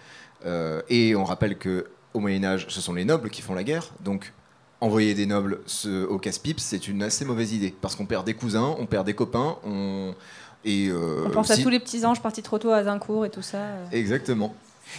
[0.90, 3.90] et on rappelle que au Moyen Âge ce sont les nobles qui font la guerre
[4.04, 4.34] donc
[4.82, 7.74] envoyer des nobles ce- au casse-pipe, c'est une assez mauvaise idée.
[7.80, 10.14] Parce qu'on perd des cousins, on perd des copains, on...
[10.66, 13.30] Et, euh, On pense à tous les petits anges partis trop tôt à Zincourt et
[13.30, 13.58] tout ça.
[13.60, 13.86] euh.
[13.94, 14.54] Exactement.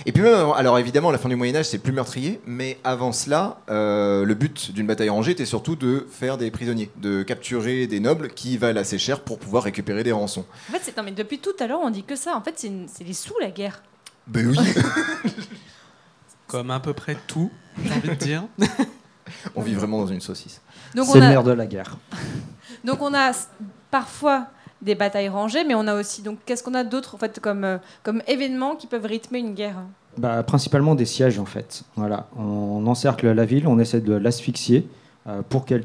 [0.07, 2.79] Et puis même, alors évidemment, à la fin du Moyen Âge, c'est plus meurtrier, mais
[2.83, 7.22] avant cela, euh, le but d'une bataille rangée était surtout de faire des prisonniers, de
[7.22, 10.46] capturer des nobles qui valent assez cher pour pouvoir récupérer des rançons.
[10.70, 12.35] En fait, c'est- non, mais depuis tout à l'heure, on dit que ça.
[12.37, 13.83] En fait, c'est les sous, la guerre.
[14.27, 14.57] Ben oui,
[16.55, 17.51] Comme à peu près tout,
[17.85, 18.45] j'ai envie de dire.
[19.57, 20.61] on vit vraiment dans une saucisse.
[20.95, 21.97] Donc C'est on, le a, nerf de la guerre.
[22.85, 23.33] donc on a
[23.90, 24.47] parfois
[24.81, 27.64] des batailles rangées, mais on a aussi donc qu'est-ce qu'on a d'autre en fait comme
[27.64, 29.79] euh, comme événements qui peuvent rythmer une guerre?
[30.17, 31.83] Bah, principalement des sièges en fait.
[31.97, 32.29] Voilà.
[32.38, 34.88] On encercle la ville, on essaie de l'asphyxier
[35.27, 35.85] euh, pour qu'elle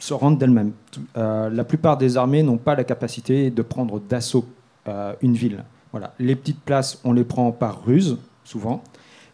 [0.00, 0.72] se rende d'elle-même.
[0.90, 4.46] Tout- euh, la plupart des armées n'ont pas la capacité de prendre d'assaut
[4.88, 5.62] euh, une ville.
[5.92, 6.12] Voilà.
[6.18, 8.82] Les petites places, on les prend par ruse, souvent.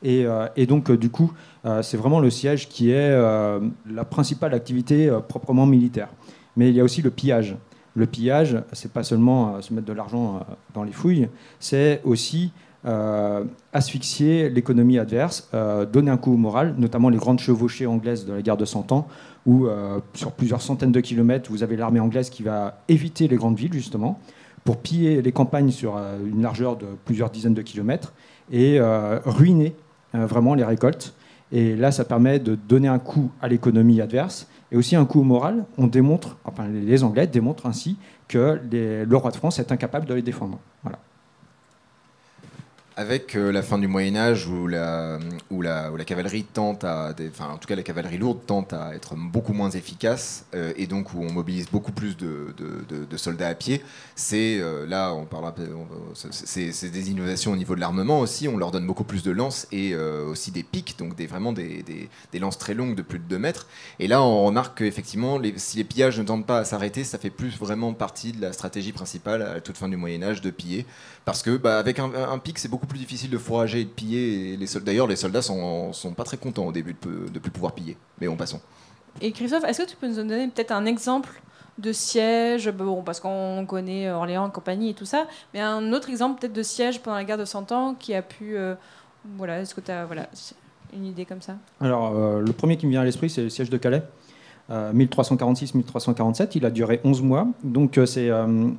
[0.04, 1.32] Et, euh, et donc, euh, du coup,
[1.64, 6.08] euh, c'est vraiment le siège qui est la principale activité proprement militaire.
[6.56, 7.56] Mais il y a aussi le pillage.
[7.96, 10.40] Le pillage, c'est pas seulement se mettre de l'argent
[10.74, 12.52] dans les fouilles, c'est aussi
[13.72, 15.48] asphyxier l'économie adverse,
[15.92, 18.90] donner un coup au moral, notamment les grandes chevauchées anglaises de la guerre de Cent
[18.92, 19.06] Ans,
[19.46, 19.68] où
[20.12, 23.72] sur plusieurs centaines de kilomètres, vous avez l'armée anglaise qui va éviter les grandes villes,
[23.72, 24.18] justement,
[24.64, 28.12] pour piller les campagnes sur une largeur de plusieurs dizaines de kilomètres
[28.50, 28.80] et
[29.24, 29.74] ruiner
[30.14, 31.14] vraiment les récoltes.
[31.52, 35.20] Et là, ça permet de donner un coup à l'économie adverse et aussi un coup
[35.20, 35.66] au moral.
[35.78, 37.96] On démontre, enfin, les Anglais démontrent ainsi
[38.28, 40.58] que le roi de France est incapable de les défendre.
[42.96, 45.18] Avec euh, la fin du Moyen Âge où la,
[46.06, 49.70] cavalerie tente à, enfin en tout cas la cavalerie lourde tente à être beaucoup moins
[49.70, 52.54] efficace euh, et donc où on mobilise beaucoup plus de,
[53.16, 53.82] soldats à pied,
[54.14, 55.52] c'est euh, là on parlera,
[56.14, 58.46] c'est des innovations au niveau de l'armement aussi.
[58.46, 62.58] On leur donne beaucoup plus de lances et aussi des pics, donc vraiment des, lances
[62.58, 63.66] très longues de plus de 2 mètres.
[63.98, 67.30] Et là on remarque qu'effectivement si les pillages ne tentent pas à s'arrêter, ça fait
[67.30, 70.86] plus vraiment partie de la stratégie principale à toute fin du Moyen Âge de piller.
[71.24, 73.90] Parce que bah, avec un, un pic, c'est beaucoup plus difficile de fourrager et de
[73.90, 74.52] piller.
[74.52, 77.38] Et les soldats, d'ailleurs, les soldats sont, sont pas très contents au début de, de
[77.38, 77.96] plus pouvoir piller.
[78.20, 78.60] Mais bon, passons.
[79.22, 81.40] Et Christophe, est-ce que tu peux nous donner peut-être un exemple
[81.78, 86.40] de siège, bon, parce qu'on connaît Orléans, compagnie et tout ça, mais un autre exemple
[86.40, 88.76] peut-être de siège pendant la guerre de Cent Ans qui a pu, euh,
[89.36, 90.28] voilà, est-ce que tu as, voilà,
[90.94, 91.56] une idée comme ça?
[91.80, 94.04] Alors, euh, le premier qui me vient à l'esprit, c'est le siège de Calais.
[94.70, 97.48] Euh, 1346-1347, il a duré 11 mois.
[97.62, 98.70] Donc, euh, c'est euh,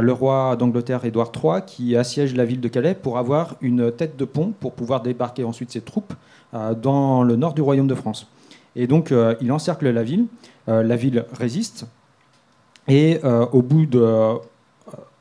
[0.00, 4.16] le roi d'Angleterre, Édouard III, qui assiège la ville de Calais pour avoir une tête
[4.16, 6.14] de pont pour pouvoir débarquer ensuite ses troupes
[6.54, 8.26] euh, dans le nord du royaume de France.
[8.76, 10.26] Et donc, euh, il encercle la ville.
[10.68, 11.86] Euh, la ville résiste.
[12.88, 14.34] Et euh, au bout de euh,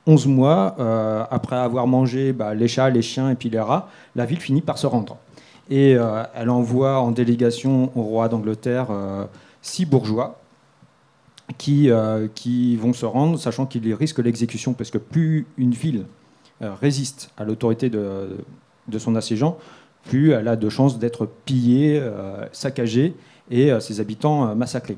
[0.07, 3.89] 11 mois, euh, après avoir mangé bah, les chats, les chiens et puis les rats,
[4.15, 5.17] la ville finit par se rendre.
[5.69, 9.25] Et euh, elle envoie en délégation au roi d'Angleterre euh,
[9.61, 10.39] six bourgeois
[11.57, 16.05] qui, euh, qui vont se rendre, sachant qu'ils risquent l'exécution, parce que plus une ville
[16.61, 18.37] euh, résiste à l'autorité de,
[18.87, 19.57] de son assiégeant,
[20.05, 23.13] plus elle a de chances d'être pillée, euh, saccagée
[23.51, 24.97] et ses habitants massacrés.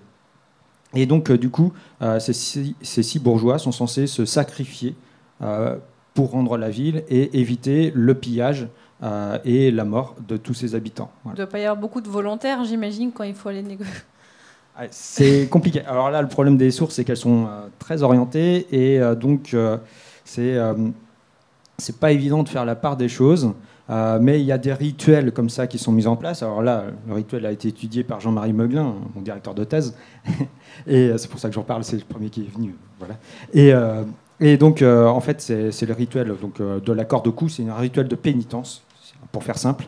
[0.93, 1.73] Et donc, du coup,
[2.19, 4.95] ces, six, ces six bourgeois sont censés se sacrifier
[6.13, 8.67] pour rendre la ville et éviter le pillage
[9.43, 11.12] et la mort de tous ses habitants.
[11.25, 13.91] Il ne doit pas y avoir beaucoup de volontaires, j'imagine, quand il faut aller négocier.
[14.91, 15.81] C'est compliqué.
[15.85, 19.53] Alors là, le problème des sources, c'est qu'elles sont euh, très orientées et euh, donc
[19.53, 19.77] euh,
[20.25, 20.73] c'est euh,
[21.77, 23.53] c'est pas évident de faire la part des choses.
[23.88, 26.41] Mais il y a des rituels comme ça qui sont mis en place.
[26.41, 29.95] Alors là, le rituel a été étudié par Jean-Marie Meuglin, mon directeur de thèse,
[30.88, 31.83] et c'est pour ça que j'en parle.
[31.83, 32.73] C'est le premier qui est venu.
[32.97, 33.13] Voilà.
[33.53, 33.73] Et,
[34.39, 37.47] et donc, en fait, c'est le rituel donc, de l'accord de cou.
[37.47, 38.83] C'est un rituel de pénitence,
[39.31, 39.85] pour faire simple,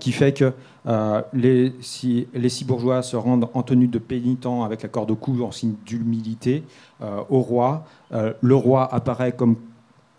[0.00, 0.52] qui fait que
[0.88, 5.10] euh, les, si, les six bourgeois se rendent en tenue de pénitent avec la corde
[5.10, 6.62] au cou en signe d'humilité
[7.02, 7.84] euh, au roi.
[8.12, 9.56] Euh, le roi apparaît comme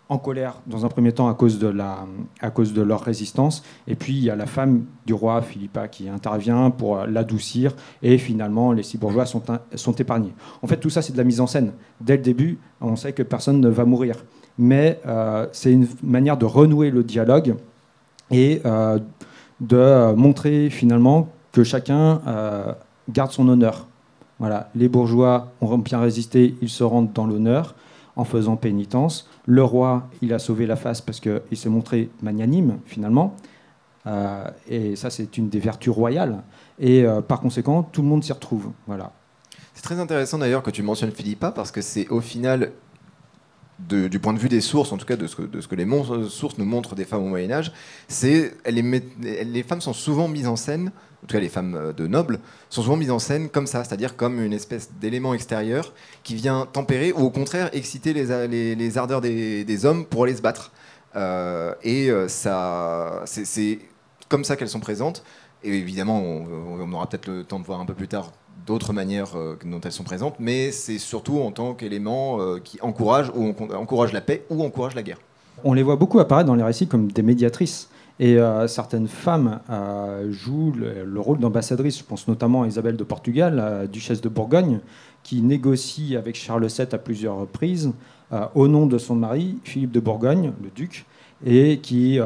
[0.08, 3.62] en colère dans un premier temps à cause, de leur résistance.
[3.86, 7.74] Et puis il y a la femme du roi, Philippa, qui intervient pour l'adoucir.
[8.02, 9.42] Et finalement, les six bourgeois sont,
[9.74, 10.32] sont épargnés.
[10.62, 11.72] En fait, tout ça, c'est de la mise en scène.
[12.00, 14.16] Dès le début, on sait que personne ne va mourir.
[14.58, 15.00] Mais
[15.52, 17.54] c'est une manière de renouer le dialogue
[18.32, 18.62] et
[19.60, 22.72] de euh, montrer finalement que chacun euh,
[23.10, 23.86] garde son honneur.
[24.38, 27.74] Voilà, les bourgeois ont bien résisté, ils se rendent dans l'honneur
[28.16, 29.28] en faisant pénitence.
[29.46, 33.36] Le roi, il a sauvé la face parce qu'il s'est montré magnanime finalement.
[34.06, 36.42] Euh, et ça, c'est une des vertus royales.
[36.78, 38.70] Et par conséquent, tout le monde s'y retrouve.
[38.86, 39.12] Voilà.
[39.74, 42.72] C'est très intéressant d'ailleurs que tu mentionnes Philippa parce que c'est au final,
[43.88, 46.58] du point de vue des sources, en tout cas de ce que, les mon- sources
[46.58, 47.72] nous montrent des femmes au Moyen Âge,
[48.08, 48.82] c'est les,
[49.44, 52.38] les femmes sont souvent mises en scène, en tout cas les femmes euh, de nobles,
[52.68, 56.66] sont souvent mises en scène comme ça, c'est-à-dire comme une espèce d'élément extérieur qui vient
[56.72, 60.72] tempérer ou au contraire exciter les, ardeurs des, hommes pour aller se battre.
[61.16, 63.78] Euh, et euh, ça, c'est-
[64.28, 65.24] comme ça qu'elles sont présentes.
[65.62, 68.32] Et évidemment, on aura peut-être le temps de voir un peu plus tard
[68.70, 72.80] d'autres manières euh, dont elles sont présentes, mais c'est surtout en tant qu'élément euh, qui
[72.82, 75.18] encourage ou encourage la paix ou encourage la guerre.
[75.64, 77.88] On les voit beaucoup apparaître dans les récits comme des médiatrices.
[78.18, 79.60] Et euh, certaines femmes
[80.28, 81.98] jouent le, le rôle d'ambassadrice.
[81.98, 84.80] Je pense notamment à Isabelle de Portugal, duchesse de Bourgogne,
[85.22, 87.92] qui négocie avec Charles VII à plusieurs reprises
[88.54, 91.06] au nom de son mari, Philippe de Bourgogne, le duc,
[91.46, 92.20] et qui,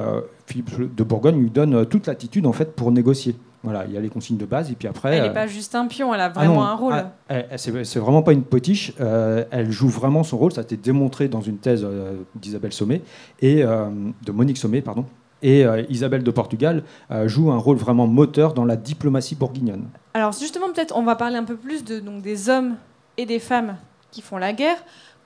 [0.46, 3.36] Philippe de Bourgogne, lui donne toute l'attitude en fait pour négocier.
[3.64, 5.16] Voilà, il y a les consignes de base, et puis après.
[5.16, 7.04] Elle n'est euh, pas juste un pion, elle a ah vraiment non, un rôle.
[7.30, 8.92] ah, c'est vraiment pas une potiche.
[9.00, 10.52] euh, elle joue vraiment son rôle.
[10.52, 13.00] Ça a été démontré dans une thèse euh, d'Isabelle Sommet
[13.40, 15.06] et de Monique Sommet, pardon.
[15.42, 16.84] Et Isabelle de Portugal
[17.26, 19.88] joue un rôle vraiment moteur dans la diplomatie bourguignonne.
[20.14, 22.76] Alors justement, peut-être on va parler un peu plus de, donc, des hommes
[23.16, 23.76] et des femmes
[24.10, 24.78] qui font la guerre.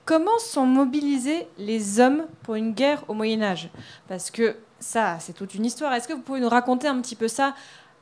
[0.05, 3.69] Comment sont mobilisés les hommes pour une guerre au Moyen Âge?
[4.07, 5.93] Parce que ça, c'est toute une histoire.
[5.93, 7.53] Est-ce que vous pouvez nous raconter un petit peu ça?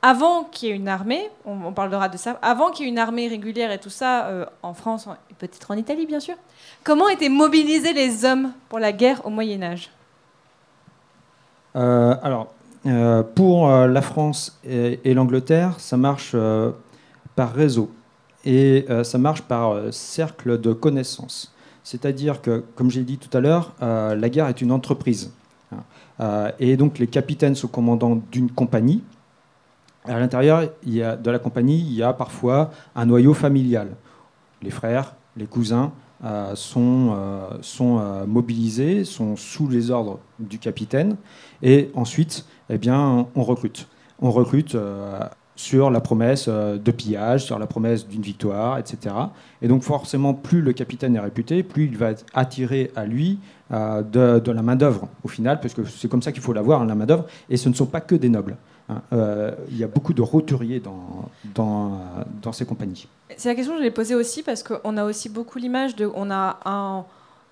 [0.02, 2.38] Avant qu'il y ait une armée on, parlera de ça.
[2.42, 5.70] Avant qu'il y ait une armée régulière et tout ça euh, en France et peut-être
[5.70, 6.36] en Italie, bien sûr.
[6.84, 9.90] Comment étaient mobilisés les hommes pour la guerre au Moyen Âge?
[11.76, 12.48] Euh, alors,
[12.86, 16.34] euh, pour la France et, et l'Angleterre, ça marche
[17.34, 17.90] par réseau
[18.44, 21.52] et ça marche par cercle de connaissances.
[21.82, 25.32] C'est-à-dire que, comme j'ai dit tout à l'heure, la guerre est une entreprise.
[26.60, 29.02] Et donc les capitaines sont commandants d'une compagnie.
[30.08, 33.88] À l'intérieur de la compagnie, il y a parfois un noyau familial.
[34.62, 35.92] Les frères, les cousins
[36.24, 41.16] euh, sont, euh, sont euh, mobilisés, sont sous les ordres du capitaine.
[41.62, 43.86] Et ensuite, eh bien, on recrute.
[44.20, 44.76] On recrute
[45.54, 49.14] sur la promesse de pillage, sur la promesse d'une victoire, etc.
[49.62, 53.38] Et donc forcément, plus le capitaine est réputé, plus il va attirer à lui
[53.70, 56.86] de, de la main-d'œuvre, au final, parce que c'est comme ça qu'il faut l'avoir, hein,
[56.86, 57.26] la main-d'œuvre.
[57.48, 58.56] Et ce ne sont pas que des nobles.
[58.88, 59.02] Hein.
[59.12, 63.06] Euh, il y a beaucoup de roturiers dans, dans, euh, dans ces compagnies.
[63.36, 66.10] C'est la question que je l'ai posée aussi parce qu'on a aussi beaucoup l'image de.
[66.14, 67.04] On a un,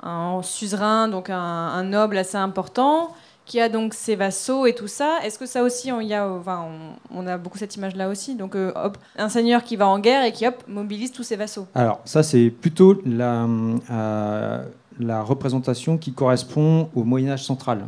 [0.03, 3.11] un suzerain, donc un, un noble assez important,
[3.44, 5.18] qui a donc ses vassaux et tout ça.
[5.22, 6.66] Est-ce que ça aussi, on, y a, enfin,
[7.12, 9.99] on, on a beaucoup cette image-là aussi Donc, euh, hop, un seigneur qui va en
[10.01, 11.66] guerre et qui hop, mobilise tous ses vassaux.
[11.75, 13.46] Alors, ça, c'est plutôt la,
[13.90, 14.64] euh,
[14.99, 17.87] la représentation qui correspond au Moyen-Âge central.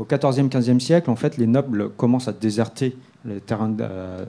[0.00, 4.24] Au XIVe, XVe siècle, en fait, les nobles commencent à déserter les terrains, euh,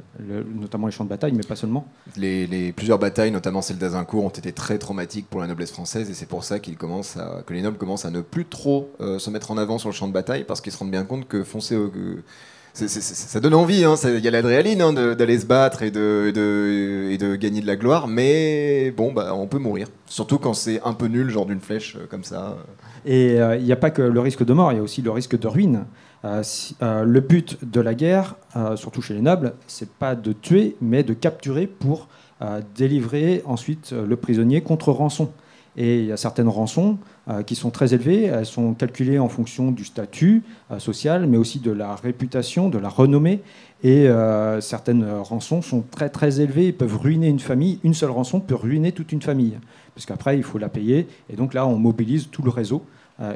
[0.53, 1.87] notamment les champs de bataille, mais pas seulement.
[2.17, 6.13] Les, plusieurs batailles, notamment celle d'Azincourt, ont été très traumatiques pour la noblesse française et
[6.13, 9.29] c'est pour ça qu'ils commencent que les nobles commencent à ne plus trop euh, se
[9.29, 11.45] mettre en avant sur le champ de bataille parce qu'ils se rendent bien compte que
[11.45, 11.89] foncer au-
[12.73, 17.61] ça donne envie, hein, il y a l'adrénaline hein, d'aller se battre et de, gagner
[17.61, 19.87] de la gloire, mais bon, bah, on peut mourir.
[20.05, 22.57] Surtout quand c'est un peu nul, genre d'une flèche euh, comme ça.
[23.05, 25.01] Et euh, il n'y a pas que le risque de mort, il y a aussi
[25.01, 25.85] le risque de ruine.
[26.23, 26.43] Euh,
[26.81, 28.35] le but de la guerre,
[28.75, 32.07] surtout chez les nobles, c'est pas de tuer, mais de capturer pour
[32.75, 35.31] délivrer ensuite le prisonnier contre rançon.
[35.77, 36.97] Et il y a certaines rançons
[37.29, 41.37] euh, qui sont très élevées, elles sont calculées en fonction du statut euh, social, mais
[41.37, 43.41] aussi de la réputation, de la renommée.
[43.83, 47.79] Et euh, certaines rançons sont très très élevées et peuvent ruiner une famille.
[47.83, 49.57] Une seule rançon peut ruiner toute une famille,
[49.95, 51.07] parce qu'après il faut la payer.
[51.29, 52.83] Et donc là, on mobilise tout le réseau.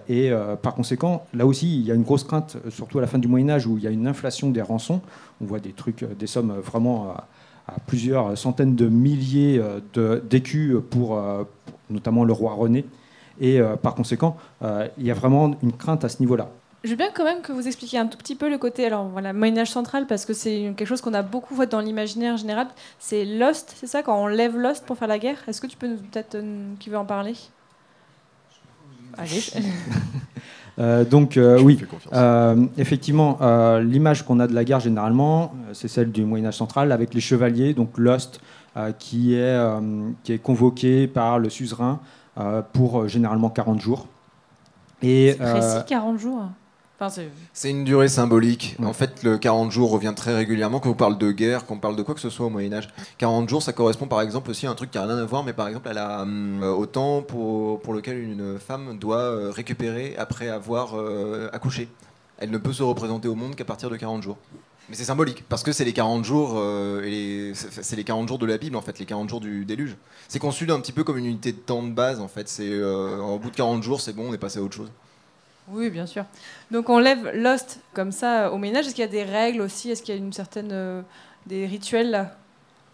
[0.10, 0.32] Et
[0.64, 3.28] par conséquent, là aussi, il y a une grosse crainte, surtout à la fin du
[3.28, 5.00] Moyen Âge, où il y a une inflation des rançons.
[5.42, 7.14] On voit des trucs, des sommes vraiment
[7.68, 9.62] à, plusieurs centaines de milliers
[10.28, 11.22] d'écus pour
[11.90, 12.86] notamment le roi René.
[13.40, 16.50] Et euh, par conséquent, euh, il y a vraiment une crainte à ce niveau-là.
[16.84, 19.08] Je veux bien quand même que vous expliquiez un tout petit peu le côté, alors
[19.08, 22.68] voilà, Moyen Âge central, parce que c'est quelque chose qu'on a beaucoup dans l'imaginaire général.
[23.00, 25.38] C'est Lost, c'est ça, quand on lève Lost pour faire la guerre?
[25.48, 27.34] Est-ce que tu peux nous, peut-être, euh, qui veut en parler?
[29.18, 29.42] Allez.
[30.78, 31.80] Euh, donc euh, oui.
[32.12, 36.58] Euh, effectivement, euh, l'image qu'on a de la guerre généralement, c'est celle du Moyen Âge
[36.58, 38.42] central avec les chevaliers, donc Lost, euh,
[39.00, 42.00] qui, est, euh, qui est convoqué par le suzerain
[42.38, 44.08] euh, pour euh, généralement 40 jours.
[45.02, 46.44] Et, C'est précis, euh, 40 jours.
[47.00, 47.22] Enfin,
[47.54, 48.78] c'est- une durée symbolique.
[48.82, 50.80] En fait, le 40 jours revient très régulièrement.
[50.80, 53.50] Quand on parle de guerre, qu'on parle de quoi que ce soit au Moyen-Âge, 40
[53.50, 55.52] jours, ça correspond par exemple aussi à un truc qui n'a rien à voir, mais
[55.52, 60.16] par exemple à la, euh, au temps pour, pour lequel une femme doit euh, récupérer
[60.18, 61.90] après avoir euh, accouché.
[62.38, 64.38] Elle ne peut se représenter au monde qu'à partir de 40 jours.
[64.90, 68.46] Mais c'est symbolique, parce que c'est les 40 jours, euh, c'est les 40 jours de
[68.46, 69.96] la Bible, en fait, les 40 jours du déluge.
[70.28, 72.48] C'est conçu un petit peu comme une unité de temps de base, en fait.
[72.48, 74.92] C'est euh, au bout de 40 jours, c'est bon, on est passé à autre chose.
[75.68, 76.26] Oui, bien sûr.
[76.70, 78.86] Donc on lève Lost comme ça au Moyen Âge.
[78.88, 79.90] Est-ce qu'il y a des règles aussi?
[79.90, 81.02] Est-ce qu'il y a une certaine euh,
[81.48, 82.38] des rituels là?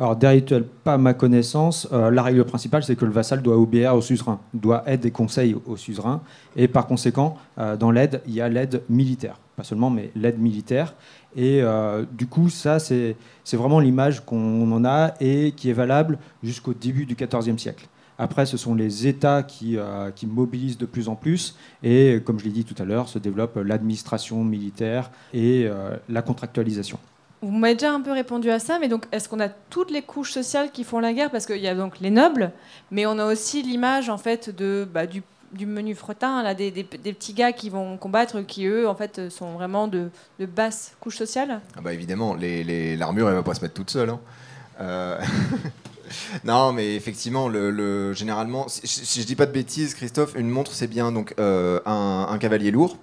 [0.01, 0.43] Alors, des
[0.83, 1.87] pas ma connaissance.
[1.91, 5.11] Euh, la règle principale, c'est que le vassal doit obéir au suzerain, doit aide et
[5.11, 6.23] conseils au suzerain.
[6.55, 9.37] Et par conséquent, euh, dans l'aide, il y a l'aide militaire.
[9.55, 10.95] Pas seulement, mais l'aide militaire.
[11.35, 13.15] Et euh, du coup, ça, c'est
[13.53, 17.87] vraiment l'image qu'on en a et qui est valable jusqu'au début du XIVe siècle.
[18.17, 19.77] Après, ce sont les États qui,
[20.23, 21.55] mobilisent de plus en plus.
[21.83, 25.67] Et comme je l'ai dit tout à l'heure, se développe l'administration militaire et
[26.09, 26.97] la contractualisation.
[27.41, 30.04] Vous m'avez déjà un peu répondu à ça, mais donc est-ce qu'on a toutes les
[30.04, 31.32] couches sociales qui font la guerre?
[31.32, 32.51] Parce qu'il y a donc les nobles,
[32.91, 35.23] mais on a aussi l'image en fait de bah, du,
[35.65, 39.54] menu fretin, là, des, des- petits gars qui vont combattre, qui eux en fait sont
[39.54, 41.62] vraiment de, de basse couche sociale.
[41.75, 44.12] Ah bah évidemment, l'armure elle va pas se mettre toute seule.
[44.12, 44.19] hein.
[44.80, 45.19] Euh,
[46.43, 50.49] non, mais effectivement, le, le- généralement, si, si je dis pas de bêtises, Christophe, une
[50.49, 52.97] montre c'est bien donc euh, un cavalier lourd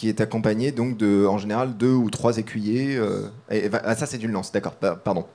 [0.00, 2.96] qui est accompagné donc de, en général, deux ou trois écuyers.
[2.96, 5.26] euh, et- ça c'est d'une lance, d'accord, pa- pardon.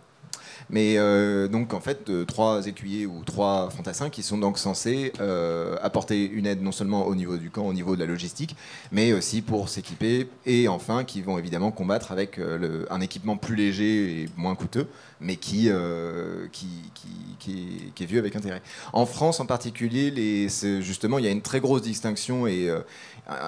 [0.69, 5.13] Mais euh, donc en fait, de trois écuyers ou trois fantassins qui sont donc censés
[5.21, 8.55] euh, apporter une aide non seulement au niveau du camp, au niveau de la logistique,
[8.91, 13.37] mais aussi pour s'équiper et enfin qui vont évidemment combattre avec euh, le- un équipement
[13.37, 14.87] plus léger et moins coûteux,
[15.21, 17.07] mais qui, euh, qui, qui,
[17.39, 18.61] qui est, qui est vu avec intérêt.
[18.91, 20.49] En France en particulier, les,
[20.81, 22.79] justement, il y a une très grosse distinction et euh,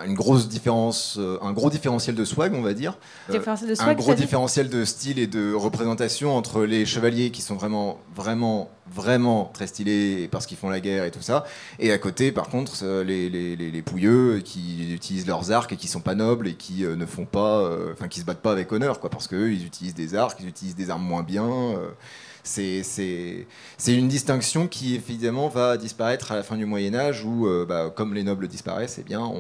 [0.06, 2.98] une grosse différence, euh, un gros différentiel de swag, on va dire.
[3.30, 7.42] Euh, Différentiel de un gros différentiel de style et de représentation entre les chevaliers qui
[7.42, 11.46] sont vraiment, vraiment, vraiment très stylés parce qu'ils font la guerre et tout ça,
[11.80, 15.78] et à côté, par contre, euh, les, les, les, pouilleux qui utilisent leurs arcs et
[15.78, 18.42] qui sont pas nobles et qui euh, ne font pas, euh, enfin, qui se battent
[18.42, 21.24] pas avec honneur, quoi, parce qu'eux, ils utilisent des arcs, ils utilisent des armes moins
[21.24, 21.48] bien.
[22.48, 23.46] C'est-
[23.88, 27.92] une distinction qui évidemment va disparaître à la fin du Moyen Âge où, euh, bah,
[27.96, 29.32] comme les nobles disparaissent, eh bien,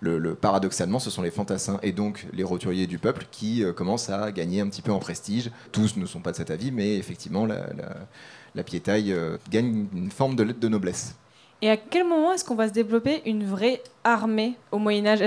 [0.00, 3.72] le, le- paradoxalement, ce sont les fantassins et donc les roturiers du peuple qui euh,
[3.72, 5.50] commencent à gagner un petit peu en prestige.
[5.72, 10.36] Tous ne sont pas de cet avis, mais effectivement, la, piétaille euh, gagne une forme
[10.36, 11.14] de lettre de noblesse.
[11.60, 15.22] Et à quel moment est-ce qu'on va se développer une vraie armée au Moyen Âge?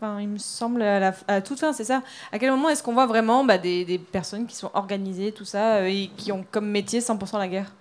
[0.00, 2.94] Enfin, il me semble à, la, toute fin, c'est ça À quel moment est-ce qu'on
[2.94, 6.68] voit vraiment bah, des, personnes qui sont organisées, tout ça, euh, et qui ont comme
[6.68, 7.72] métier 100% la guerre?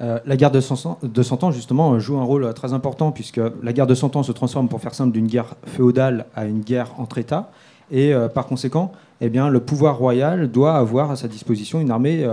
[0.00, 2.72] Euh, la guerre de 100, ans- de 100 ans, justement, euh, joue un rôle très
[2.72, 6.26] important, puisque la guerre de 100 ans se transforme, pour faire simple, d'une guerre féodale
[6.34, 7.50] à une guerre entre États.
[7.90, 8.90] Et par conséquent,
[9.20, 12.26] eh bien, le pouvoir royal doit avoir à sa disposition une armée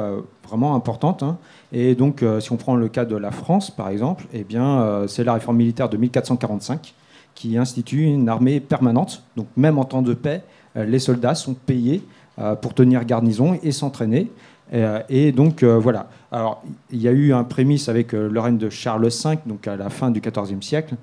[0.48, 1.22] vraiment importante.
[1.22, 1.38] hein.
[1.74, 5.26] Et donc, si on prend le cas de la France, par exemple, eh bien, c'est
[5.26, 6.94] la réforme militaire de 1445
[7.36, 9.24] qui institue une armée permanente.
[9.36, 10.44] Donc, même en temps de paix,
[10.76, 12.04] euh, les soldats sont payés
[12.40, 14.32] euh, pour tenir garnison et s'entraîner.
[14.72, 16.10] Euh, et donc voilà.
[16.32, 19.76] Alors il y a eu un prémisse avec le règne de Charles V, donc à
[19.76, 20.94] la fin du XIVe siècle,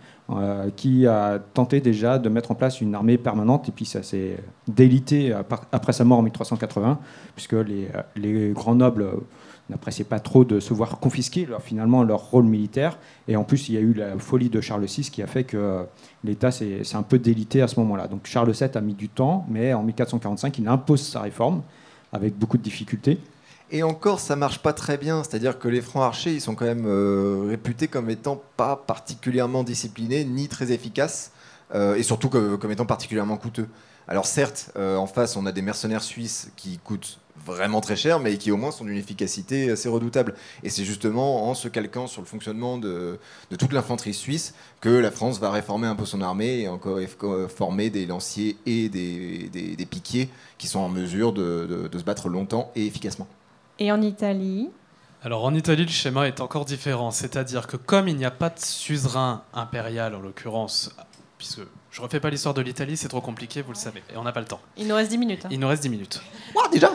[0.76, 3.68] qui a tenté déjà de mettre en place une armée permanente.
[3.68, 4.36] Et puis ça s'est
[4.68, 5.34] délité
[5.72, 7.00] après sa mort en 1380,
[7.34, 9.08] puisque les, les grands nobles
[9.70, 12.98] n'appréciaient pas trop de se voir confisquer leur, finalement leur rôle militaire.
[13.28, 15.44] Et en plus, il y a eu la folie de Charles VI qui a fait
[15.44, 15.82] que euh,
[16.24, 18.06] l'État s'est un peu délité à ce moment-là.
[18.08, 21.62] Donc Charles VII a mis du temps, mais en 1445, il impose sa réforme
[22.12, 23.18] avec beaucoup de difficultés.
[23.72, 25.24] Et encore, ça marche pas très bien.
[25.24, 29.64] C'est-à-dire que les francs archers, ils sont quand même euh, réputés comme étant pas particulièrement
[29.64, 31.32] disciplinés ni très efficaces,
[31.74, 33.66] euh, et surtout comme, étant particulièrement coûteux.
[34.06, 38.38] Alors certes, en face, on a des mercenaires suisses qui coûtent vraiment très cher, mais
[38.38, 40.34] qui au moins sont d'une efficacité assez redoutable.
[40.62, 43.18] Et c'est justement en se calquant sur le fonctionnement de,
[43.50, 46.98] de toute l'infanterie suisse que la France va réformer un peu son armée et encore
[47.48, 50.28] former des lanciers et des, des- des piquiers
[50.58, 53.26] qui sont en mesure de- de- de se battre longtemps et efficacement.
[53.78, 54.70] Et en Italie?
[55.22, 57.10] Alors en Italie, le schéma est encore différent.
[57.10, 60.94] C'est-à-dire que comme il n'y a pas de suzerain impérial, en l'occurrence,
[61.38, 61.60] puisque
[61.96, 64.32] je refais pas l'histoire de l'Italie, c'est trop compliqué, vous le savez, et on n'a
[64.32, 64.60] pas le temps.
[64.76, 65.46] Il nous reste 10 minutes.
[65.46, 65.48] hein.
[65.50, 66.20] Il nous reste 10 minutes.
[66.70, 66.90] déjà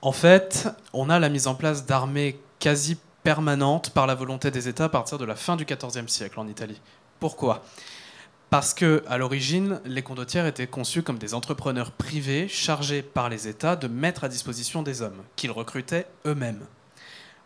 [0.00, 4.66] En fait, on a la mise en place d'armées quasi permanentes par la volonté des
[4.66, 6.80] États à partir de la fin du XIVe siècle en Italie.
[7.20, 7.62] Pourquoi?
[8.48, 13.46] Parce que à l'origine, les condottières étaient conçus comme des entrepreneurs privés chargés par les
[13.46, 16.64] États de mettre à disposition des hommes qu'ils recrutaient eux-mêmes.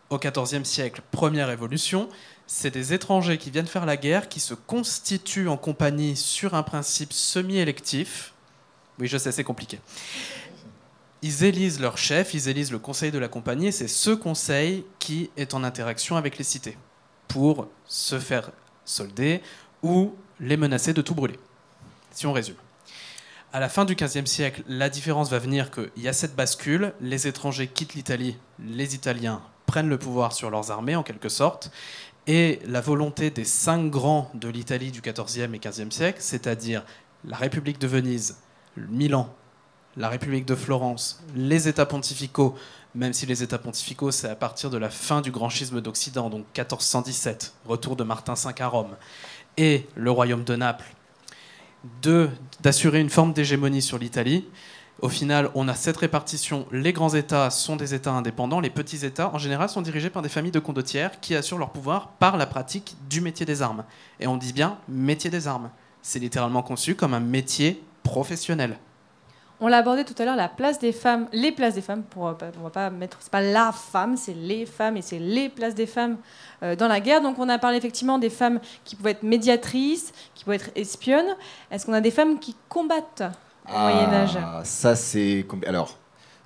[0.09, 2.07] Au XIVe siècle, première évolution,
[2.51, 6.63] c'est des étrangers qui viennent faire la guerre, qui se constituent en compagnie sur un
[6.63, 8.33] principe semi-électif.
[8.97, 9.79] Oui, je sais, c'est compliqué.
[11.21, 14.83] Ils élisent leur chef, ils élisent le conseil de la compagnie, et c'est ce conseil
[14.97, 16.75] qui est en interaction avec les cités
[17.27, 18.49] pour se faire
[18.83, 19.43] solder
[19.83, 21.39] ou les menacer de tout brûler.
[22.09, 22.55] Si on résume.
[23.53, 26.93] À la fin du XVe siècle, la différence va venir qu'il y a cette bascule,
[26.99, 31.71] les étrangers quittent l'Italie, les Italiens prennent le pouvoir sur leurs armées en quelque sorte,
[32.27, 36.83] et la volonté des cinq grands de l'Italie du XIVe et XVe siècle, c'est-à-dire
[37.25, 38.37] la République de Venise,
[38.77, 39.33] Milan,
[39.97, 42.55] la République de Florence, les États pontificaux,
[42.95, 46.29] même si les États pontificaux, c'est à partir de la fin du grand schisme d'Occident,
[46.29, 48.95] donc 1417, retour de Martin V à Rome,
[49.57, 50.93] et le royaume de Naples,
[52.61, 54.45] d'assurer une forme d'hégémonie sur l'Italie.
[55.01, 56.65] Au final, on a cette répartition.
[56.73, 58.59] Les grands États sont des États indépendants.
[58.59, 61.69] Les petits États, en général, sont dirigés par des familles de condottières qui assurent leur
[61.69, 63.85] pouvoir par la pratique du métier des armes.
[64.19, 65.69] Et on dit bien métier des armes.
[66.01, 68.77] C'est littéralement conçu comme un métier professionnel.
[69.61, 72.27] On l'a abordé tout à l'heure, la place des femmes, les places des femmes, pour,
[72.29, 75.19] euh, pas- on va pas mettre, c'est pas la femme, c'est les femmes et c'est
[75.19, 76.17] les places des femmes
[76.63, 77.21] euh, dans la guerre.
[77.21, 81.35] Donc on a parlé effectivement des femmes qui pouvaient être médiatrices, qui pouvaient être espionnes.
[81.71, 83.23] Est-ce qu'on a des femmes qui combattent
[83.73, 85.45] au Moyen Âge Ah, Ça, c'est.
[85.65, 85.97] Alors,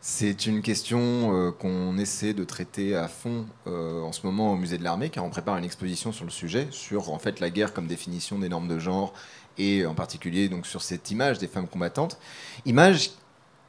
[0.06, 4.58] c'est une question euh, qu'on essaie de traiter à fond euh, en ce moment au
[4.58, 7.50] musée de l'armée, car on prépare une exposition sur le sujet, sur en fait la
[7.50, 9.14] guerre comme définition des normes de genre,
[9.58, 12.18] et en particulier donc sur cette image des femmes combattantes.
[12.66, 13.12] Image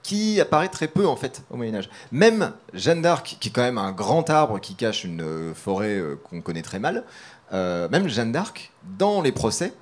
[0.02, 1.88] qui apparaît très peu en fait au Moyen Âge.
[2.10, 6.02] Même Jeanne d'Arc, qui est quand même un grand arbre qui cache une euh, forêt
[6.24, 7.04] qu'on connaît très mal,
[7.52, 9.72] même Jeanne d'Arc, dans les procès,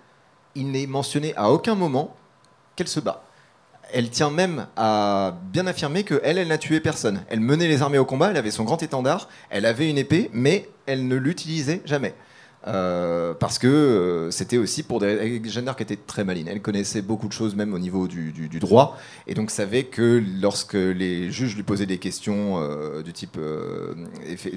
[0.55, 2.15] il n'est mentionné à aucun moment
[2.77, 3.25] qu'elle se bat.
[3.93, 7.23] Elle tient même à bien affirmer que elle, elle n'a tué personne.
[7.29, 10.31] Elle menait les armées au combat, elle avait son grand étendard, elle avait une épée,
[10.33, 12.15] mais elle ne l'utilisait jamais.
[12.69, 15.43] Euh, parce que euh, c'était aussi pour des.
[15.45, 16.47] Jeanne d'Arc était très maline.
[16.47, 20.75] Elle connaissait beaucoup de choses, même au niveau du, droit, et donc savait que lorsque
[20.75, 23.39] les juges lui posaient des questions euh, du type,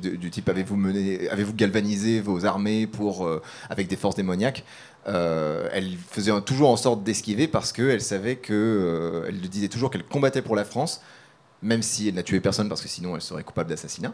[0.01, 3.27] du type avez-vous mené, avez-vous galvanisé vos armées pour
[3.69, 4.63] avec des forces démoniaques,
[5.07, 9.91] euh, elle faisait toujours en sorte d'esquiver parce qu'elle savait que euh, elle disait toujours
[9.91, 11.01] qu'elle combattait pour la France,
[11.61, 14.13] même si elle n'a tué personne parce que sinon elle serait coupable d'assassinat.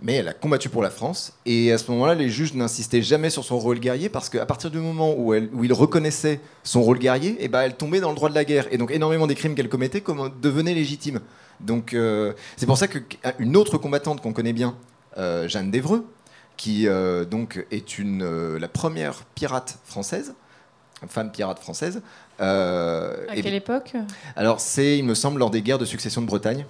[0.00, 1.34] Mais elle a combattu pour la France.
[1.46, 4.68] Et à ce moment-là, les juges n'insistaient jamais sur son rôle guerrier parce qu'à partir
[4.72, 8.10] du moment où, elle, où il reconnaissait son rôle guerrier, et ben elle tombait dans
[8.10, 8.66] le droit de la guerre.
[8.72, 11.20] Et donc énormément des crimes qu'elle commettait comme, devenaient légitimes.
[11.60, 14.74] Donc euh, c'est pour ça qu'une autre combattante qu'on connaît bien,
[15.46, 16.04] Jeanne d'Evreux,
[16.56, 20.34] qui euh, donc est une, euh, la première pirate française,
[21.08, 22.00] femme pirate française.
[22.40, 23.92] euh, À et- quelle époque?
[24.36, 26.64] Alors c'est, il me semble, lors des guerres de succession de Bretagne.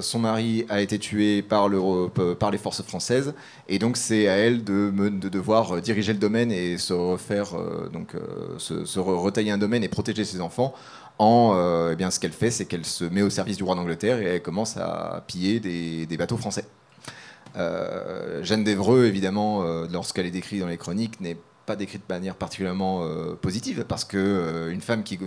[0.00, 3.34] Son mari a été tué par, l'Europe- par les forces françaises
[3.68, 4.92] et donc c'est à elle de,
[5.28, 7.48] devoir diriger le domaine et se refaire
[7.92, 8.12] donc
[8.58, 10.72] se, se re- retailler un domaine et protéger ses enfants.
[11.18, 11.56] En
[11.92, 14.36] eh bien ce qu'elle fait, c'est qu'elle se met au service du roi d'Angleterre et
[14.36, 16.64] elle commence à piller des, des bateaux français.
[17.56, 21.36] Euh, Jeanne d'Evreux, évidemment, euh, lorsqu'elle est décrite dans les chroniques, n'est
[21.66, 25.18] pas décrite de manière particulièrement euh, positive, parce que une femme qui,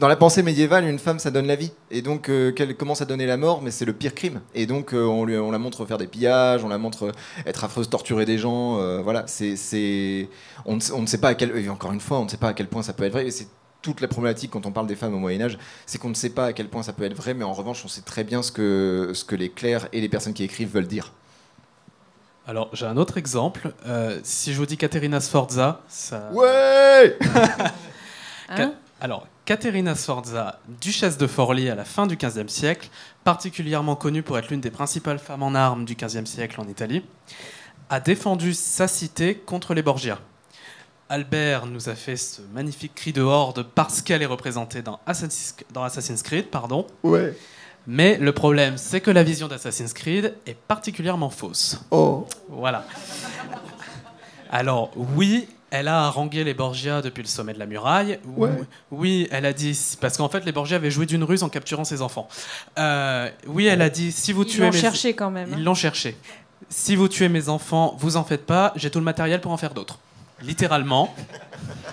[0.00, 3.02] dans la pensée médiévale, une femme ça donne la vie, et donc euh, qu'elle commence
[3.02, 4.40] à donner la mort, mais c'est le pire crime.
[4.54, 7.12] Et donc on, lui, on la montre faire des pillages, on la montre
[7.46, 9.24] être affreuse, torturer des gens, voilà.
[9.28, 10.28] C'est,
[10.66, 12.54] on, on ne sait pas à quel, encore une fois, on ne sait pas à
[12.54, 13.30] quel point ça peut être vrai.
[13.30, 13.46] C'est
[13.84, 16.30] toute la problématique quand on parle des femmes au Moyen Âge, c'est qu'on ne sait
[16.30, 18.42] pas à quel point ça peut être vrai, mais en revanche, on sait très bien
[18.42, 21.12] ce que, ce que les clercs et les personnes qui écrivent veulent dire.
[22.46, 23.72] Alors, j'ai un autre exemple.
[23.86, 26.30] Euh, si je vous dis Caterina Sforza, ça.
[26.32, 27.16] Ouais
[28.56, 32.88] Ca- Alors, Caterina Sforza, duchesse de Forlì à la fin du XVe siècle,
[33.24, 37.02] particulièrement connue pour être l'une des principales femmes en armes du XVe siècle en Italie,
[37.90, 40.18] a défendu sa cité contre les Borgia.
[41.10, 45.54] Albert nous a fait ce magnifique cri de horde parce qu'elle est représentée dans Assassin's,
[45.72, 46.86] dans Assassin's Creed, pardon.
[47.02, 47.36] Ouais.
[47.86, 51.80] Mais le problème, c'est que la vision d'Assassin's Creed est particulièrement fausse.
[51.90, 52.26] Oh.
[52.48, 52.84] Voilà.
[54.50, 58.18] Alors, oui, elle a harangué les Borgia depuis le sommet de la muraille.
[58.36, 58.50] Ouais.
[58.90, 59.78] Oui, elle a dit.
[60.00, 62.28] Parce qu'en fait, les Borgia avaient joué d'une ruse en capturant ses enfants.
[62.78, 64.78] Euh, oui, elle a dit si vous Ils tuez l'ont mes.
[64.78, 65.52] cherché quand même.
[65.52, 65.56] hein.
[65.58, 66.16] Ils l'ont cherché.
[66.70, 69.56] Si vous tuez mes enfants, vous en faites pas, j'ai tout le matériel pour en
[69.56, 69.98] faire d'autres.
[70.42, 71.14] Littéralement.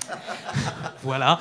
[1.04, 1.40] voilà.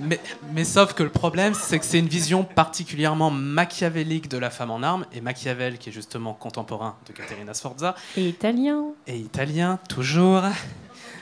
[0.00, 0.18] Mais,
[0.52, 4.70] mais sauf que le problème, c'est que c'est une vision particulièrement machiavélique de la femme
[4.70, 8.86] en armes, et Machiavel, qui est justement contemporain de Caterina Sforza, Et italien.
[9.06, 10.42] et italien, toujours.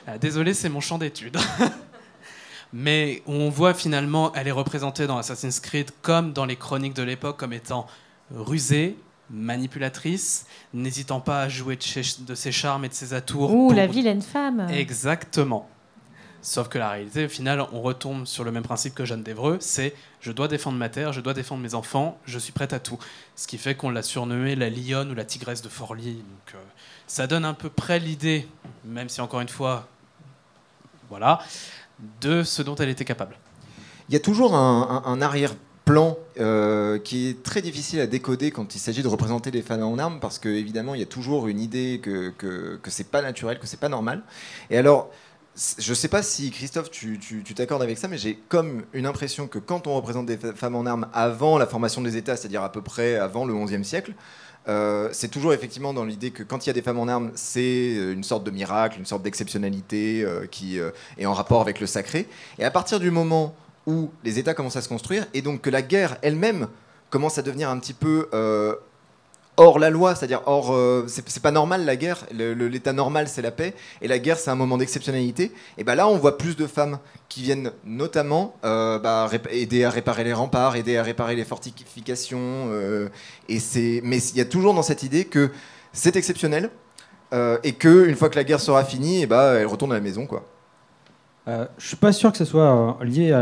[0.06, 1.36] Ah, Désolé, c'est mon champ d'études.
[2.72, 7.02] Mais on voit finalement, elle est représentée dans Assassin's Creed comme dans les chroniques de
[7.02, 7.86] l'époque comme étant
[8.30, 8.96] rusée,
[9.30, 13.50] manipulatrice, n'hésitant pas à jouer de, ses- de ses charmes et de ses atours.
[13.52, 14.66] Ouh, pour- la vilaine femme.
[14.70, 15.68] Exactement.
[16.40, 19.58] Sauf que la réalité, au final, on retombe sur le même principe que Jeanne d'Evreux,
[19.60, 22.78] c'est je dois défendre ma terre, je dois défendre mes enfants, je suis prête à
[22.78, 22.98] tout.
[23.34, 26.14] Ce qui fait qu'on l'a surnommée la lionne ou la tigresse de Forlì.
[26.14, 26.58] Donc, euh,
[27.08, 28.46] ça donne à peu près l'idée,
[28.84, 29.88] même si encore une fois,
[31.08, 31.40] voilà,
[32.20, 33.36] de ce dont elle était capable.
[34.08, 38.78] Il y a toujours un, arrière-plan euh, qui est très difficile à décoder quand il
[38.78, 42.00] s'agit de représenter les femmes en armes, parce qu'évidemment, il y a toujours une idée
[42.02, 44.22] que, que, que c'est pas naturel, que c'est pas normal.
[44.70, 45.10] Et alors,
[45.78, 47.18] je sais pas si Christophe, tu
[47.54, 50.86] t'accordes avec ça, mais j'ai comme une impression que quand on représente des femmes en
[50.86, 54.14] armes avant la formation des États, c'est-à-dire à peu près avant le XIe siècle,
[54.68, 57.30] euh, c'est toujours effectivement dans l'idée que quand il y a des femmes en armes,
[57.34, 61.80] c'est euh, une sorte de miracle, une sorte d'exceptionnalité euh, qui est en rapport avec
[61.80, 62.28] le sacré.
[62.58, 63.54] Et à partir du moment
[63.86, 66.68] où les États commencent à se construire, et donc que la guerre elle-même
[67.10, 68.28] commence à devenir un petit peu
[69.58, 72.24] hors la loi, c'est-à-dire hors, euh, c'est pas normal la guerre.
[72.32, 75.52] L'état normal c'est la paix, et la guerre c'est un moment d'exceptionnalité.
[75.76, 76.98] Et ben là on voit plus de femmes
[77.28, 82.38] qui viennent notamment euh, bah, aider à réparer les remparts, aider à réparer les fortifications.
[82.70, 83.08] euh,
[83.48, 85.50] et c'est, mais il y a toujours dans cette idée que
[85.92, 86.70] c'est exceptionnel.
[87.62, 90.00] et que une fois que la guerre sera finie, et bah, elle retourne à la
[90.00, 90.46] maison quoi.
[91.78, 93.32] Je suis pas sûr que ce soit lié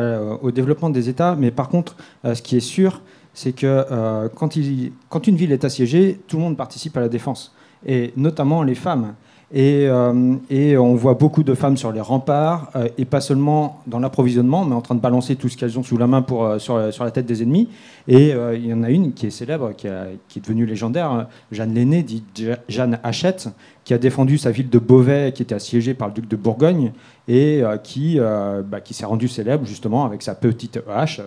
[0.40, 3.02] au développement des États, mais par contre, ce qui est sûr,
[3.36, 7.54] c'est que euh, quand, une ville est assiégée, tout le monde participe à la défense,
[7.84, 9.14] et notamment les femmes.
[9.52, 13.80] Et, euh, et on voit beaucoup de femmes sur les remparts, euh, et pas seulement
[13.86, 16.44] dans l'approvisionnement, mais en train de balancer tout ce qu'elles ont sous la main pour,
[16.44, 17.68] euh, sur, la- tête des ennemis.
[18.08, 21.74] Et il y en a une qui est célèbre, qui, est devenue légendaire, hein, Jeanne
[21.74, 22.24] Lenné, dit
[22.68, 23.48] Jeanne Hachette,
[23.84, 26.92] qui a défendu sa ville de Beauvais, qui était assiégée par le duc de Bourgogne,
[27.28, 31.20] et qui, bah, qui s'est rendu célèbre justement avec sa petite hache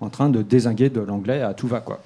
[0.00, 1.80] en train de désinguer de l'anglais à tout va.
[1.80, 2.00] Quoi.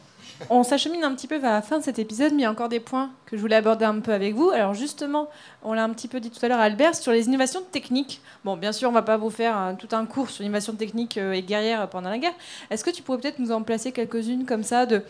[0.48, 2.50] On s'achemine un petit peu vers la fin de cet épisode, mais il y a
[2.50, 4.50] encore des points que je voulais aborder un peu avec vous.
[4.50, 5.28] Alors justement,
[5.62, 8.20] on l'a un petit peu dit tout à l'heure, Albert, sur les innovations techniques.
[8.44, 11.18] Bon, bien sûr, on va pas vous faire euh, tout un cours sur l'innovation technique
[11.18, 12.34] euh, et guerrière pendant la guerre.
[12.70, 15.02] Est-ce que tu pourrais peut-être nous en placer quelques-unes comme ça de,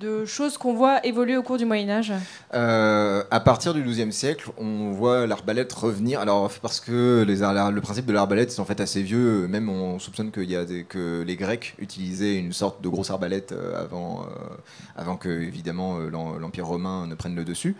[0.00, 2.12] de choses qu'on voit évoluer au cours du Moyen Âge
[2.52, 6.20] Euh, à partir du XIIe siècle, on voit l'arbalète revenir.
[6.20, 9.46] Alors, parce que les le principe de l'arbalète c'est en fait assez vieux.
[9.48, 13.10] Même on soupçonne qu'il y a des- que les Grecs utilisaient une sorte de grosse
[13.10, 14.54] arbalète euh, avant, euh,
[14.96, 17.74] avant que évidemment l'em- l'Empire romain ne prenne le dessus.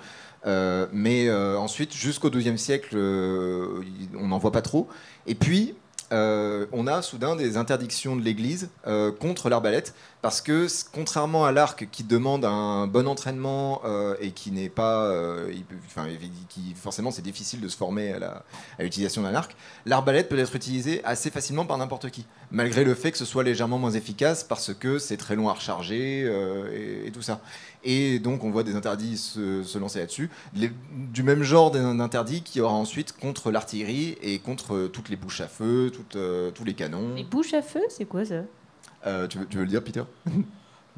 [0.92, 4.88] Mais ensuite, jusqu'au XIIe siècle, on n'en voit pas trop.
[5.26, 5.74] Et puis,
[6.12, 8.68] on a soudain des interdictions de l'Église
[9.20, 9.92] contre l'arbalète,
[10.26, 15.04] parce que contrairement à l'arc qui demande un bon entraînement euh, et qui n'est pas,
[15.04, 15.52] euh,
[15.86, 16.08] enfin,
[16.48, 18.42] qui forcément c'est difficile de se former à
[18.80, 19.54] l'utilisation d'un arc,
[19.84, 23.44] l'arbalète peut être utilisée assez facilement par n'importe qui, malgré le fait que ce soit
[23.44, 27.40] légèrement moins efficace parce que c'est très long à recharger euh, et, tout ça.
[27.84, 32.62] Et donc on voit des interdits se, lancer là-dessus, du même genre d'interdits qu'il y
[32.62, 35.92] aura ensuite contre l'artillerie et contre toutes les bouches à feu,
[36.52, 37.14] tous les canons.
[37.14, 38.42] Les bouches à feu, c'est quoi ça?
[39.06, 40.02] Euh, tu, veux, tu veux le dire, Peter?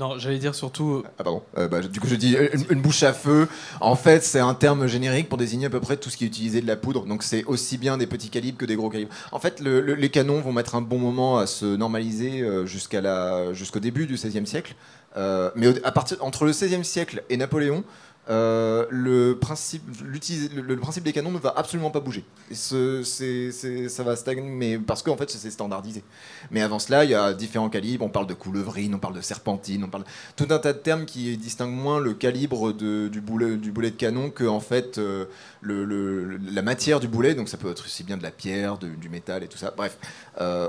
[0.00, 1.02] Non, j'allais dire surtout.
[1.18, 1.42] Ah pardon.
[1.56, 3.48] Euh, bah, du coup, je dis une, une bouche à feu.
[3.80, 6.28] En fait, c'est un terme générique pour désigner à peu près tout ce qui est
[6.28, 7.04] utilisé de la poudre.
[7.04, 9.11] Donc, c'est aussi bien des petits calibres que des gros calibres.
[9.32, 12.64] En fait, le- le- les canons vont mettre un bon moment à se normaliser euh,
[12.64, 14.76] jusqu'à la, jusqu'au début du XVIe siècle.
[15.16, 17.82] Euh, mais au- à partir entre le XVIe siècle et Napoléon,
[18.30, 22.24] euh, le, principe, le, le principe des canons ne va absolument pas bouger.
[22.52, 26.02] Ça va stagner, mais parce qu'en fait, c'est standardisé.
[26.50, 28.04] Mais avant cela, il y a différents calibres.
[28.04, 30.04] On parle de coulevrine, on parle de serpentine, on parle
[30.36, 33.90] tout un tas de termes qui distinguent moins le calibre de- du, boulet, du boulet
[33.90, 35.24] de canon que en fait euh,
[35.62, 37.34] le- la matière du boulet.
[37.34, 39.72] Donc ça peut être aussi bien de la pierre, du métal et tout ça.
[39.76, 39.96] Bref,
[40.40, 40.68] euh,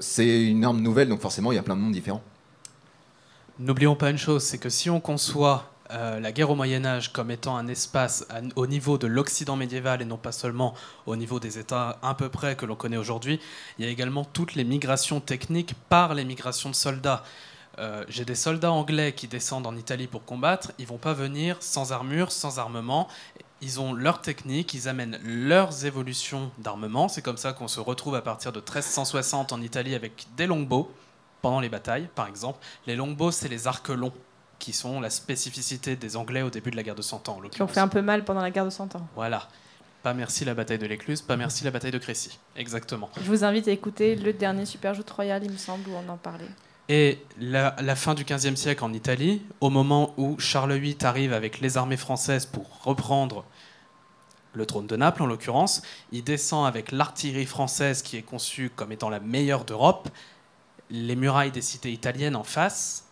[0.00, 2.22] c'est une arme nouvelle, donc forcément, il y a plein de noms différents.
[3.58, 7.12] N'oublions pas une chose, c'est que si on conçoit euh, la guerre au Moyen Âge
[7.12, 8.26] comme étant un espace
[8.56, 10.74] au niveau de l'Occident médiéval et non pas seulement
[11.06, 13.40] au niveau des États à peu près que l'on connaît aujourd'hui,
[13.78, 17.22] il y a également toutes les migrations techniques par les migrations de soldats.
[17.78, 21.56] Euh, J'ai des soldats anglais qui descendent en Italie pour combattre, ils vont pas venir
[21.60, 23.08] sans armure, sans armement.
[23.62, 27.08] Ils ont leur technique, ils amènent leurs évolutions d'armement.
[27.08, 30.90] C'est comme ça qu'on se retrouve à partir de 1360 en Italie avec des longbows
[31.42, 32.58] pendant les batailles, par exemple.
[32.86, 34.12] Les longbows, c'est les arcs longs,
[34.58, 37.40] qui sont la spécificité des Anglais au début de la guerre de Cent Ans.
[37.50, 39.06] Qui ont fait un peu mal pendant la guerre de 100 ans.
[39.14, 39.48] Voilà.
[40.02, 42.38] Pas merci la bataille de l'Écluse, pas merci la bataille de Crécy.
[42.56, 43.10] Exactement.
[43.16, 46.08] Je vous invite à écouter le dernier Super Joute Royal, il me semble, où on
[46.08, 46.46] en parlait.
[46.88, 51.32] Et la, la fin du XVe siècle en Italie, au moment où Charles VIII arrive
[51.32, 53.44] avec les armées françaises pour reprendre
[54.52, 55.82] le trône de Naples en l'occurrence,
[56.12, 60.08] il descend avec l'artillerie française qui est conçue comme étant la meilleure d'Europe.
[60.88, 63.05] Les murailles des cités italiennes en face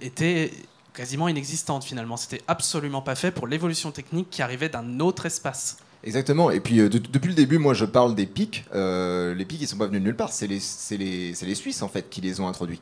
[0.00, 0.52] étaient
[0.94, 2.16] quasiment inexistantes finalement.
[2.16, 5.76] C'était absolument pas fait pour l'évolution technique qui arrivait d'un autre espace.
[6.04, 6.50] Exactement.
[6.50, 8.64] Et puis euh, de- depuis le début, moi je parle des pics.
[8.74, 10.32] Euh, les pics, ils sont pas venus de nulle part.
[10.32, 10.60] C'est les,
[10.96, 12.80] les, les Suisses en fait qui les ont introduits.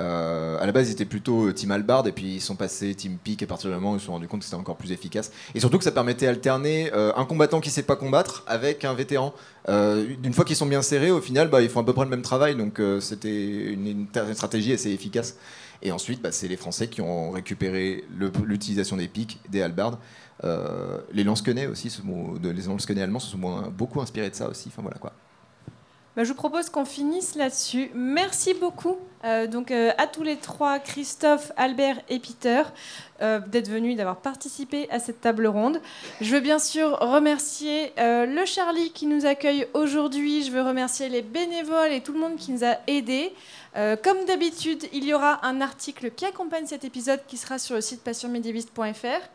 [0.00, 2.94] Euh, à la base, ils étaient plutôt euh, Team Albard et puis ils sont passés
[2.94, 3.42] Team Pic.
[3.42, 4.92] Et à partir du moment où ils se sont rendus compte que c'était encore plus
[4.92, 5.32] efficace.
[5.54, 9.34] Et surtout que ça permettait d'alterner un combattant qui sait pas combattre avec un vétéran.
[9.68, 12.04] Euh, une fois qu'ils sont bien serrés, au final, bah, ils font à peu près
[12.04, 12.54] le même travail.
[12.54, 15.36] Donc c'était une, une ta- une stratégie assez efficace.
[15.82, 18.04] Et ensuite, bah, c'est les Français qui ont récupéré
[18.44, 19.98] l'utilisation des pics, des halbards.
[20.44, 21.96] Euh, les lance-quenets aussi,
[22.42, 24.68] les lance-quenets allemands se sont beaucoup inspirés de ça aussi.
[24.68, 25.12] Enfin voilà quoi.
[26.18, 27.92] Bah, je vous propose qu'on finisse là-dessus.
[27.94, 32.62] Merci beaucoup euh, donc, euh, à tous les trois, Christophe, Albert et Peter,
[33.22, 35.80] euh, d'être venus, d'avoir participé à cette table ronde.
[36.20, 40.42] Je veux bien sûr remercier le Charlie qui nous accueille aujourd'hui.
[40.42, 43.32] Je veux remercier les bénévoles et tout le monde qui nous a aidés.
[43.74, 47.80] Comme d'habitude, il y aura un article qui accompagne cet épisode qui sera sur le
[47.80, 49.28] site passionmédiéviste.fr.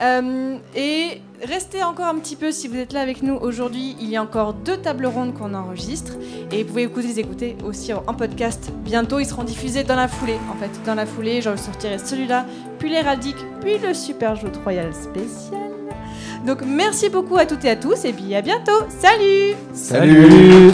[0.00, 3.96] Euh, et restez encore un petit peu si vous êtes là avec nous aujourd'hui.
[4.00, 6.12] Il y a encore deux tables rondes qu'on enregistre
[6.52, 8.70] et vous pouvez les écouter aussi en en podcast.
[8.84, 10.38] Bientôt, ils seront diffusés dans la foulée.
[10.52, 12.46] En fait, dans la foulée, je sortirai celui-là,
[12.78, 15.68] puis l'héraldique, puis le super jeu royal spécial.
[16.46, 18.84] Donc merci beaucoup à toutes et à tous et puis à bientôt.
[18.88, 20.70] Salut Salut